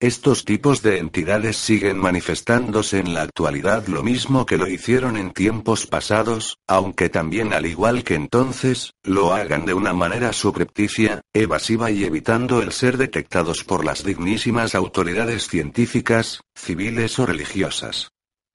Estos 0.00 0.46
tipos 0.46 0.80
de 0.80 0.96
entidades 0.96 1.58
siguen 1.58 1.98
manifestándose 1.98 3.00
en 3.00 3.12
la 3.12 3.20
actualidad 3.20 3.86
lo 3.86 4.02
mismo 4.02 4.46
que 4.46 4.56
lo 4.56 4.66
hicieron 4.66 5.18
en 5.18 5.30
tiempos 5.30 5.86
pasados, 5.86 6.56
aunque 6.66 7.10
también 7.10 7.52
al 7.52 7.66
igual 7.66 8.02
que 8.02 8.14
entonces, 8.14 8.94
lo 9.02 9.34
hagan 9.34 9.66
de 9.66 9.74
una 9.74 9.92
manera 9.92 10.32
subrepticia, 10.32 11.20
evasiva 11.34 11.90
y 11.90 12.04
evitando 12.04 12.62
el 12.62 12.72
ser 12.72 12.96
detectados 12.96 13.62
por 13.62 13.84
las 13.84 14.02
dignísimas 14.02 14.74
autoridades 14.74 15.48
científicas, 15.48 16.40
civiles 16.54 17.18
o 17.18 17.26
religiosas. 17.26 18.10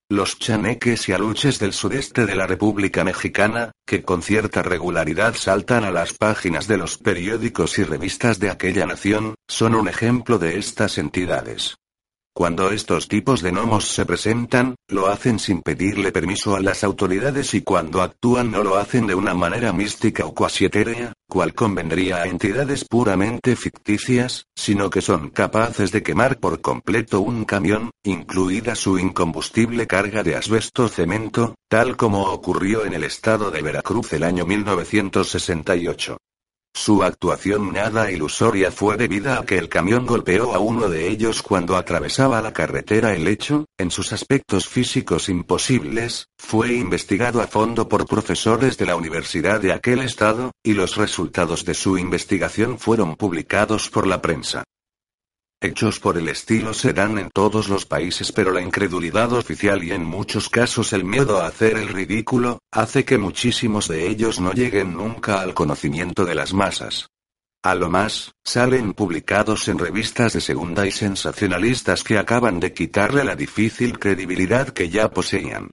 Los 0.07 0.37
chaneques 0.37 1.09
y 1.09 1.13
aluches 1.13 1.57
del 1.57 1.73
sudeste 1.73 2.27
de 2.27 2.35
la 2.35 2.45
República 2.45 3.03
Mexicana, 3.03 3.71
que 3.87 4.03
con 4.03 4.21
cierta 4.21 4.61
regularidad 4.61 5.33
saltan 5.33 5.83
a 5.83 5.89
las 5.89 6.13
páginas 6.13 6.67
de 6.67 6.77
los 6.77 6.99
periódicos 6.99 7.79
y 7.79 7.83
revistas 7.83 8.37
de 8.39 8.51
aquella 8.51 8.85
nación, 8.85 9.33
son 9.47 9.73
un 9.73 9.87
ejemplo 9.87 10.37
de 10.37 10.59
estas 10.59 10.99
entidades. 10.99 11.77
Cuando 12.37 12.69
estos 12.69 13.07
tipos 13.07 13.41
de 13.41 13.51
gnomos 13.51 13.85
se 13.85 14.05
presentan, 14.05 14.75
lo 14.89 15.07
hacen 15.07 15.39
sin 15.39 15.61
pedirle 15.61 16.11
permiso 16.11 16.53
a 16.53 16.59
las 16.59 16.83
autoridades 16.83 17.53
y 17.53 17.61
cuando 17.61 18.01
actúan 18.01 18.51
no 18.51 18.61
lo 18.61 18.75
hacen 18.75 19.07
de 19.07 19.15
una 19.15 19.33
manera 19.33 19.71
mística 19.71 20.25
o 20.25 20.33
cuasi 20.33 20.65
etérea, 20.65 21.13
cual 21.29 21.53
convendría 21.53 22.17
a 22.17 22.27
entidades 22.27 22.83
puramente 22.83 23.55
ficticias, 23.55 24.47
sino 24.53 24.89
que 24.89 24.99
son 24.99 25.29
capaces 25.29 25.93
de 25.93 26.03
quemar 26.03 26.37
por 26.37 26.59
completo 26.59 27.21
un 27.21 27.45
camión, 27.45 27.91
incluida 28.03 28.75
su 28.75 28.99
incombustible 28.99 29.87
carga 29.87 30.21
de 30.21 30.35
asbesto 30.35 30.89
cemento, 30.89 31.55
tal 31.69 31.95
como 31.95 32.23
ocurrió 32.23 32.83
en 32.83 32.95
el 32.95 33.05
estado 33.05 33.49
de 33.49 33.61
Veracruz 33.61 34.11
el 34.11 34.25
año 34.25 34.45
1968. 34.45 36.17
Su 36.77 37.03
actuación 37.03 37.71
nada 37.71 38.11
ilusoria 38.11 38.69
fue 38.69 38.97
debida 38.97 39.39
a 39.39 39.45
que 39.45 39.57
el 39.57 39.69
camión 39.69 40.05
golpeó 40.05 40.53
a 40.53 40.59
uno 40.59 40.89
de 40.89 41.07
ellos 41.07 41.41
cuando 41.41 41.77
atravesaba 41.77 42.41
la 42.41 42.51
carretera. 42.51 43.15
El 43.15 43.29
hecho, 43.29 43.65
en 43.77 43.91
sus 43.91 44.11
aspectos 44.11 44.67
físicos 44.67 45.29
imposibles, 45.29 46.27
fue 46.37 46.73
investigado 46.73 47.41
a 47.41 47.47
fondo 47.47 47.87
por 47.87 48.05
profesores 48.05 48.77
de 48.77 48.87
la 48.87 48.97
universidad 48.97 49.61
de 49.61 49.71
aquel 49.71 50.01
estado, 50.01 50.51
y 50.63 50.73
los 50.73 50.97
resultados 50.97 51.63
de 51.63 51.75
su 51.75 51.97
investigación 51.97 52.77
fueron 52.77 53.15
publicados 53.15 53.89
por 53.89 54.05
la 54.05 54.21
prensa. 54.21 54.65
Hechos 55.65 55.99
por 55.99 56.15
el 56.15 56.29
estilo 56.29 56.75
se 56.75 56.93
dan 56.93 57.17
en 57.17 57.31
todos 57.31 57.69
los 57.69 57.87
países, 57.87 58.31
pero 58.31 58.51
la 58.51 58.61
incredulidad 58.61 59.33
oficial 59.33 59.83
y 59.83 59.93
en 59.93 60.05
muchos 60.05 60.47
casos 60.47 60.93
el 60.93 61.03
miedo 61.03 61.41
a 61.41 61.47
hacer 61.47 61.75
el 61.75 61.87
ridículo, 61.87 62.59
hace 62.71 63.03
que 63.03 63.17
muchísimos 63.17 63.87
de 63.87 64.07
ellos 64.07 64.39
no 64.39 64.53
lleguen 64.53 64.93
nunca 64.93 65.41
al 65.41 65.55
conocimiento 65.55 66.23
de 66.23 66.35
las 66.35 66.53
masas. 66.53 67.09
A 67.63 67.73
lo 67.73 67.89
más, 67.89 68.33
salen 68.43 68.93
publicados 68.93 69.67
en 69.67 69.79
revistas 69.79 70.33
de 70.33 70.41
segunda 70.41 70.85
y 70.85 70.91
sensacionalistas 70.91 72.03
que 72.03 72.19
acaban 72.19 72.59
de 72.59 72.71
quitarle 72.71 73.23
la 73.23 73.35
difícil 73.35 73.97
credibilidad 73.97 74.69
que 74.69 74.89
ya 74.89 75.09
poseían. 75.09 75.71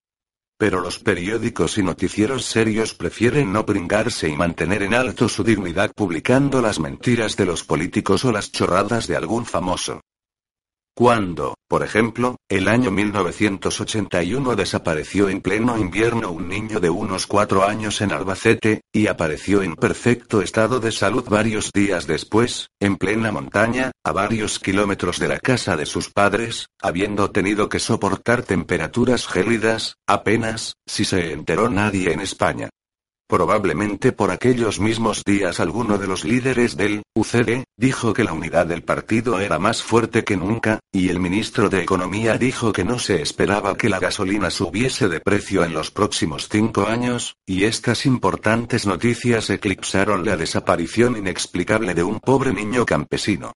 Pero 0.63 0.81
los 0.81 1.01
periódicos 1.01 1.77
y 1.77 1.83
noticieros 1.83 2.45
serios 2.45 2.95
prefieren 2.95 3.53
no 3.53 3.67
pringarse 3.67 4.29
y 4.29 4.37
mantener 4.37 4.85
en 4.85 4.95
alto 4.95 5.29
su 5.29 5.43
dignidad 5.43 5.91
publicando 5.93 6.63
las 6.63 6.79
mentiras 6.79 7.37
de 7.37 7.47
los 7.47 7.65
políticos 7.65 8.25
o 8.25 8.31
las 8.31 8.53
chorradas 8.53 9.09
de 9.09 9.17
algún 9.17 9.45
famoso. 9.45 10.03
Cuando, 10.95 11.55
por 11.69 11.83
ejemplo, 11.83 12.37
el 12.51 12.69
año 12.69 12.91
1981 12.91 14.57
desapareció 14.57 15.31
en 15.31 15.41
pleno 15.41 15.79
invierno 15.79 16.31
un 16.31 16.49
niño 16.49 16.81
de 16.81 16.91
unos 16.91 17.27
cuatro 17.27 17.65
años 17.65 18.03
en 18.03 18.13
Albacete, 18.13 18.83
y 18.93 19.07
apareció 19.07 19.63
en 19.63 19.75
perfecto 19.75 20.43
estado 20.43 20.81
de 20.81 20.93
salud 20.93 21.25
varios 21.31 21.73
días 21.73 22.07
después, 22.07 22.69
en 22.79 22.97
plena 22.97 23.33
montaña, 23.33 23.93
a 24.05 24.13
varios 24.13 24.59
kilómetros 24.59 25.19
de 25.19 25.29
la 25.29 25.39
casa 25.39 25.79
de 25.79 25.87
sus 25.87 26.11
padres, 26.11 26.67
habiendo 26.83 27.31
tenido 27.31 27.71
que 27.71 27.79
soportar 27.79 28.43
temperaturas 28.43 29.27
gélidas, 29.27 29.95
apenas, 30.07 30.75
si 30.87 31.07
se 31.07 31.33
enteró 31.33 31.71
nadie 31.71 32.13
en 32.13 32.21
España. 32.21 32.69
Probablemente 33.33 34.13
por 34.13 34.31
aquellos 34.31 34.79
mismos 34.79 35.25
días 35.25 35.59
alguno 35.59 35.97
de 35.97 36.07
los 36.07 36.23
líderes 36.23 36.77
del 36.77 37.03
UCD 37.15 37.65
dijo 37.79 38.13
que 38.13 38.25
la 38.25 38.35
unidad 38.35 38.67
del 38.67 38.83
partido 38.83 39.41
era 39.41 39.59
más 39.59 39.83
fuerte 39.83 40.23
que 40.23 40.37
nunca, 40.37 40.81
y 40.93 41.09
el 41.09 41.19
ministro 41.19 41.71
de 41.71 41.81
Economía 41.81 42.37
dijo 42.37 42.73
que 42.73 42.85
no 42.85 42.99
se 42.99 43.23
esperaba 43.23 43.75
que 43.75 43.89
la 43.89 44.01
gasolina 44.01 44.51
subiese 44.51 45.09
de 45.09 45.21
precio 45.21 45.65
en 45.65 45.73
los 45.73 45.91
próximos 45.91 46.51
cinco 46.51 46.87
años, 46.87 47.37
y 47.47 47.65
estas 47.65 48.05
importantes 48.05 48.85
noticias 48.85 49.49
eclipsaron 49.49 50.27
la 50.27 50.37
desaparición 50.37 51.17
inexplicable 51.17 51.95
de 51.95 52.03
un 52.03 52.21
pobre 52.21 52.53
niño 52.53 52.85
campesino. 52.85 53.55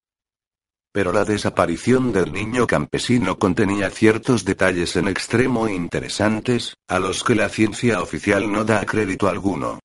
Pero 0.96 1.12
la 1.12 1.26
desaparición 1.26 2.10
del 2.10 2.32
niño 2.32 2.66
campesino 2.66 3.38
contenía 3.38 3.90
ciertos 3.90 4.46
detalles 4.46 4.96
en 4.96 5.08
extremo 5.08 5.68
interesantes, 5.68 6.74
a 6.88 6.98
los 6.98 7.22
que 7.22 7.34
la 7.34 7.50
ciencia 7.50 8.00
oficial 8.00 8.50
no 8.50 8.64
da 8.64 8.82
crédito 8.86 9.28
alguno. 9.28 9.78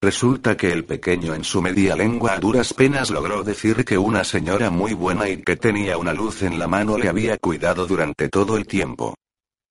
Resulta 0.00 0.56
que 0.56 0.70
el 0.70 0.84
pequeño 0.84 1.34
en 1.34 1.42
su 1.42 1.60
media 1.60 1.96
lengua 1.96 2.34
a 2.34 2.38
duras 2.38 2.74
penas 2.74 3.10
logró 3.10 3.42
decir 3.42 3.84
que 3.84 3.98
una 3.98 4.22
señora 4.22 4.70
muy 4.70 4.92
buena 4.92 5.28
y 5.28 5.42
que 5.42 5.56
tenía 5.56 5.98
una 5.98 6.12
luz 6.12 6.44
en 6.44 6.60
la 6.60 6.68
mano 6.68 6.96
le 6.96 7.08
había 7.08 7.38
cuidado 7.38 7.88
durante 7.88 8.28
todo 8.28 8.56
el 8.56 8.64
tiempo. 8.64 9.16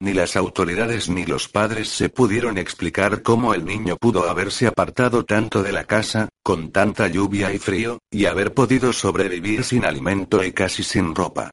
Ni 0.01 0.13
las 0.13 0.35
autoridades 0.35 1.09
ni 1.09 1.27
los 1.27 1.47
padres 1.47 1.87
se 1.89 2.09
pudieron 2.09 2.57
explicar 2.57 3.21
cómo 3.21 3.53
el 3.53 3.63
niño 3.65 3.97
pudo 3.97 4.27
haberse 4.27 4.65
apartado 4.65 5.25
tanto 5.25 5.61
de 5.61 5.71
la 5.71 5.83
casa, 5.83 6.27
con 6.41 6.71
tanta 6.71 7.07
lluvia 7.07 7.53
y 7.53 7.59
frío, 7.59 7.99
y 8.09 8.25
haber 8.25 8.55
podido 8.55 8.93
sobrevivir 8.93 9.63
sin 9.63 9.85
alimento 9.85 10.43
y 10.43 10.53
casi 10.53 10.81
sin 10.81 11.13
ropa. 11.13 11.51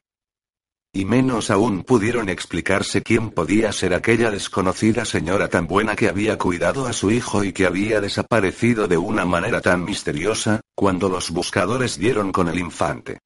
Y 0.91 1.05
menos 1.05 1.51
aún 1.51 1.83
pudieron 1.83 2.27
explicarse 2.27 3.03
quién 3.03 3.29
podía 3.29 3.71
ser 3.71 3.93
aquella 3.93 4.31
desconocida 4.31 5.05
señora 5.05 5.47
tan 5.47 5.67
buena 5.67 5.95
que 5.95 6.09
había 6.09 6.39
cuidado 6.39 6.87
a 6.87 6.93
su 6.93 7.11
hijo 7.11 7.43
y 7.43 7.53
que 7.53 7.67
había 7.67 8.01
desaparecido 8.01 8.87
de 8.87 8.97
una 8.97 9.25
manera 9.25 9.61
tan 9.61 9.85
misteriosa, 9.85 10.61
cuando 10.73 11.07
los 11.07 11.29
buscadores 11.29 11.99
dieron 11.99 12.31
con 12.31 12.47
el 12.47 12.57
infante. 12.57 13.19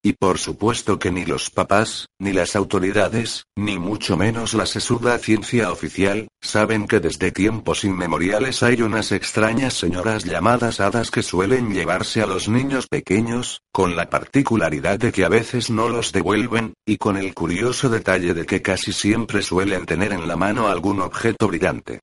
Y 0.00 0.12
por 0.12 0.38
supuesto 0.38 1.00
que 1.00 1.10
ni 1.10 1.24
los 1.24 1.50
papás, 1.50 2.06
ni 2.20 2.32
las 2.32 2.54
autoridades, 2.54 3.46
ni 3.56 3.80
mucho 3.80 4.16
menos 4.16 4.54
la 4.54 4.64
sesuda 4.64 5.18
ciencia 5.18 5.72
oficial, 5.72 6.28
saben 6.40 6.86
que 6.86 7.00
desde 7.00 7.32
tiempos 7.32 7.82
inmemoriales 7.82 8.62
hay 8.62 8.80
unas 8.82 9.10
extrañas 9.10 9.74
señoras 9.74 10.22
llamadas 10.22 10.78
hadas 10.78 11.10
que 11.10 11.24
suelen 11.24 11.74
llevarse 11.74 12.22
a 12.22 12.26
los 12.26 12.48
niños 12.48 12.86
pequeños, 12.86 13.60
con 13.72 13.96
la 13.96 14.08
particularidad 14.08 15.00
de 15.00 15.10
que 15.10 15.24
a 15.24 15.28
veces 15.28 15.68
no 15.68 15.88
los 15.88 16.12
devuelven, 16.12 16.74
y 16.86 16.96
con 16.96 17.16
el 17.16 17.34
curioso 17.34 17.88
detalle 17.88 18.34
de 18.34 18.46
que 18.46 18.62
casi 18.62 18.92
siempre 18.92 19.42
suelen 19.42 19.84
tener 19.84 20.12
en 20.12 20.28
la 20.28 20.36
mano 20.36 20.68
algún 20.68 21.00
objeto 21.00 21.48
brillante. 21.48 22.00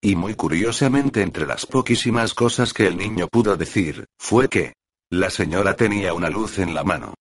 Y 0.00 0.16
muy 0.16 0.34
curiosamente 0.34 1.20
entre 1.20 1.46
las 1.46 1.66
poquísimas 1.66 2.32
cosas 2.32 2.72
que 2.72 2.86
el 2.86 2.96
niño 2.96 3.28
pudo 3.28 3.54
decir, 3.56 4.06
fue 4.18 4.48
que, 4.48 4.72
la 5.10 5.28
señora 5.28 5.76
tenía 5.76 6.14
una 6.14 6.30
luz 6.30 6.58
en 6.58 6.74
la 6.74 6.84
mano. 6.84 7.14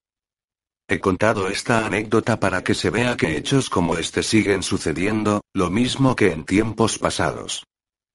He 0.89 0.99
contado 0.99 1.47
esta 1.47 1.85
anécdota 1.85 2.41
para 2.41 2.61
que 2.61 2.73
se 2.73 2.89
vea 2.89 3.15
que 3.15 3.37
hechos 3.37 3.69
como 3.69 3.97
este 3.97 4.21
siguen 4.21 4.63
sucediendo, 4.63 5.41
lo 5.53 5.69
mismo 5.69 6.13
que 6.15 6.33
en 6.33 6.43
tiempos 6.43 6.99
pasados. 6.99 7.63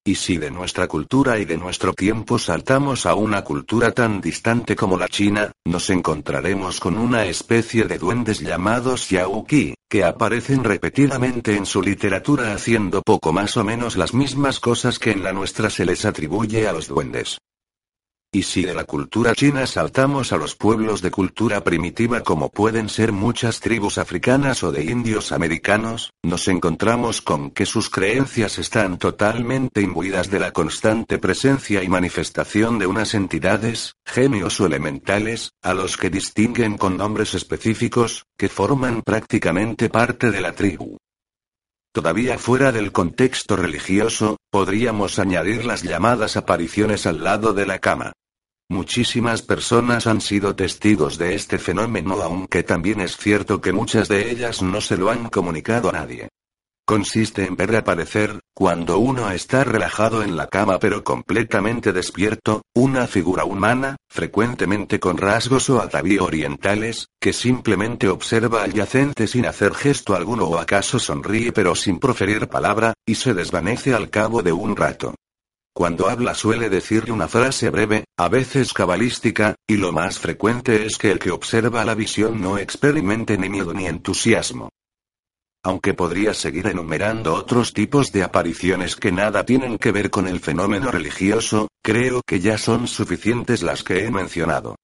Y 0.04 0.16
si 0.16 0.36
de 0.36 0.50
nuestra 0.50 0.86
cultura 0.86 1.38
y 1.38 1.46
de 1.46 1.56
nuestro 1.56 1.94
tiempo 1.94 2.38
saltamos 2.38 3.06
a 3.06 3.14
una 3.14 3.42
cultura 3.42 3.92
tan 3.92 4.20
distante 4.20 4.76
como 4.76 4.98
la 4.98 5.08
China, 5.08 5.50
nos 5.66 5.88
encontraremos 5.88 6.78
con 6.78 6.98
una 6.98 7.24
especie 7.24 7.84
de 7.84 7.98
duendes 7.98 8.40
llamados 8.40 9.08
Yauqi, 9.08 9.74
que 9.88 10.04
aparecen 10.04 10.62
repetidamente 10.62 11.56
en 11.56 11.64
su 11.64 11.80
literatura 11.82 12.52
haciendo 12.52 13.00
poco 13.02 13.32
más 13.32 13.56
o 13.56 13.64
menos 13.64 13.96
las 13.96 14.12
mismas 14.12 14.60
cosas 14.60 14.98
que 14.98 15.12
en 15.12 15.22
la 15.22 15.32
nuestra 15.32 15.70
se 15.70 15.86
les 15.86 16.04
atribuye 16.04 16.68
a 16.68 16.72
los 16.72 16.86
duendes. 16.86 17.38
Y 18.30 18.42
si 18.42 18.62
de 18.62 18.74
la 18.74 18.84
cultura 18.84 19.34
china 19.34 19.66
saltamos 19.66 20.34
a 20.34 20.36
los 20.36 20.54
pueblos 20.54 21.00
de 21.00 21.10
cultura 21.10 21.64
primitiva 21.64 22.20
como 22.20 22.50
pueden 22.50 22.90
ser 22.90 23.10
muchas 23.10 23.60
tribus 23.60 23.96
africanas 23.96 24.62
o 24.62 24.70
de 24.70 24.84
indios 24.84 25.32
americanos, 25.32 26.12
nos 26.22 26.46
encontramos 26.48 27.22
con 27.22 27.50
que 27.50 27.64
sus 27.64 27.88
creencias 27.88 28.58
están 28.58 28.98
totalmente 28.98 29.80
imbuidas 29.80 30.30
de 30.30 30.40
la 30.40 30.52
constante 30.52 31.16
presencia 31.16 31.82
y 31.82 31.88
manifestación 31.88 32.78
de 32.78 32.86
unas 32.86 33.14
entidades, 33.14 33.94
genios 34.04 34.60
o 34.60 34.66
elementales, 34.66 35.52
a 35.62 35.72
los 35.72 35.96
que 35.96 36.10
distinguen 36.10 36.76
con 36.76 36.98
nombres 36.98 37.32
específicos, 37.32 38.26
que 38.36 38.50
forman 38.50 39.00
prácticamente 39.00 39.88
parte 39.88 40.30
de 40.30 40.42
la 40.42 40.52
tribu. 40.52 40.98
Todavía 41.94 42.36
fuera 42.36 42.72
del 42.72 42.92
contexto 42.92 43.56
religioso, 43.56 44.36
podríamos 44.50 45.18
añadir 45.18 45.64
las 45.64 45.82
llamadas 45.82 46.36
apariciones 46.36 47.06
al 47.06 47.24
lado 47.24 47.54
de 47.54 47.64
la 47.64 47.78
cama. 47.78 48.12
Muchísimas 48.70 49.40
personas 49.40 50.06
han 50.06 50.20
sido 50.20 50.54
testigos 50.54 51.16
de 51.16 51.34
este 51.34 51.58
fenómeno 51.58 52.20
aunque 52.20 52.62
también 52.62 53.00
es 53.00 53.16
cierto 53.16 53.62
que 53.62 53.72
muchas 53.72 54.08
de 54.08 54.30
ellas 54.30 54.60
no 54.60 54.82
se 54.82 54.98
lo 54.98 55.08
han 55.08 55.30
comunicado 55.30 55.88
a 55.88 55.92
nadie. 55.92 56.28
Consiste 56.86 57.46
en 57.46 57.56
ver 57.56 57.74
aparecer, 57.76 58.40
cuando 58.54 58.98
uno 58.98 59.30
está 59.30 59.64
relajado 59.64 60.22
en 60.22 60.36
la 60.36 60.48
cama 60.48 60.78
pero 60.78 61.02
completamente 61.02 61.94
despierto, 61.94 62.60
una 62.74 63.06
figura 63.06 63.44
humana, 63.44 63.96
frecuentemente 64.10 65.00
con 65.00 65.16
rasgos 65.16 65.70
o 65.70 65.80
atavío 65.80 66.24
orientales, 66.24 67.06
que 67.18 67.32
simplemente 67.32 68.08
observa 68.08 68.62
al 68.62 68.74
yacente 68.74 69.26
sin 69.26 69.46
hacer 69.46 69.74
gesto 69.74 70.14
alguno 70.14 70.44
o 70.44 70.58
acaso 70.58 70.98
sonríe 70.98 71.52
pero 71.52 71.74
sin 71.74 71.98
proferir 71.98 72.48
palabra, 72.48 72.92
y 73.06 73.14
se 73.14 73.32
desvanece 73.32 73.94
al 73.94 74.10
cabo 74.10 74.42
de 74.42 74.52
un 74.52 74.76
rato. 74.76 75.14
Cuando 75.78 76.08
habla 76.08 76.34
suele 76.34 76.68
decirle 76.70 77.12
una 77.12 77.28
frase 77.28 77.70
breve, 77.70 78.02
a 78.16 78.28
veces 78.28 78.72
cabalística, 78.72 79.54
y 79.64 79.76
lo 79.76 79.92
más 79.92 80.18
frecuente 80.18 80.84
es 80.84 80.98
que 80.98 81.12
el 81.12 81.20
que 81.20 81.30
observa 81.30 81.84
la 81.84 81.94
visión 81.94 82.40
no 82.40 82.58
experimente 82.58 83.38
ni 83.38 83.48
miedo 83.48 83.72
ni 83.72 83.86
entusiasmo. 83.86 84.70
Aunque 85.62 85.94
podría 85.94 86.34
seguir 86.34 86.66
enumerando 86.66 87.32
otros 87.32 87.74
tipos 87.74 88.10
de 88.10 88.24
apariciones 88.24 88.96
que 88.96 89.12
nada 89.12 89.46
tienen 89.46 89.78
que 89.78 89.92
ver 89.92 90.10
con 90.10 90.26
el 90.26 90.40
fenómeno 90.40 90.90
religioso, 90.90 91.68
creo 91.80 92.22
que 92.26 92.40
ya 92.40 92.58
son 92.58 92.88
suficientes 92.88 93.62
las 93.62 93.84
que 93.84 94.04
he 94.04 94.10
mencionado. 94.10 94.74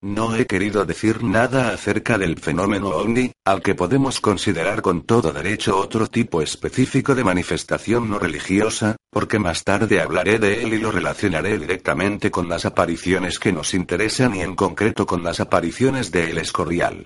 No 0.00 0.36
he 0.36 0.46
querido 0.46 0.84
decir 0.84 1.24
nada 1.24 1.70
acerca 1.70 2.18
del 2.18 2.38
fenómeno 2.38 2.90
ovni, 2.90 3.32
al 3.44 3.62
que 3.62 3.74
podemos 3.74 4.20
considerar 4.20 4.80
con 4.80 5.02
todo 5.02 5.32
derecho 5.32 5.76
otro 5.76 6.06
tipo 6.06 6.40
específico 6.40 7.16
de 7.16 7.24
manifestación 7.24 8.08
no 8.08 8.20
religiosa, 8.20 8.94
porque 9.10 9.40
más 9.40 9.64
tarde 9.64 10.00
hablaré 10.00 10.38
de 10.38 10.62
él 10.62 10.74
y 10.74 10.78
lo 10.78 10.92
relacionaré 10.92 11.58
directamente 11.58 12.30
con 12.30 12.48
las 12.48 12.64
apariciones 12.64 13.40
que 13.40 13.52
nos 13.52 13.74
interesan 13.74 14.36
y 14.36 14.42
en 14.42 14.54
concreto 14.54 15.04
con 15.04 15.24
las 15.24 15.40
apariciones 15.40 16.12
de 16.12 16.30
El 16.30 16.38
Escorial. 16.38 17.04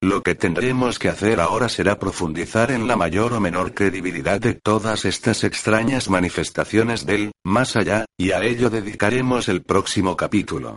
Lo 0.00 0.22
que 0.22 0.34
tendremos 0.34 0.98
que 0.98 1.10
hacer 1.10 1.38
ahora 1.38 1.68
será 1.68 1.98
profundizar 1.98 2.70
en 2.70 2.88
la 2.88 2.96
mayor 2.96 3.34
o 3.34 3.40
menor 3.40 3.74
credibilidad 3.74 4.40
de 4.40 4.54
todas 4.54 5.04
estas 5.04 5.44
extrañas 5.44 6.08
manifestaciones 6.08 7.04
del 7.04 7.32
más 7.44 7.76
allá, 7.76 8.06
y 8.16 8.30
a 8.30 8.42
ello 8.42 8.70
dedicaremos 8.70 9.50
el 9.50 9.60
próximo 9.60 10.16
capítulo. 10.16 10.76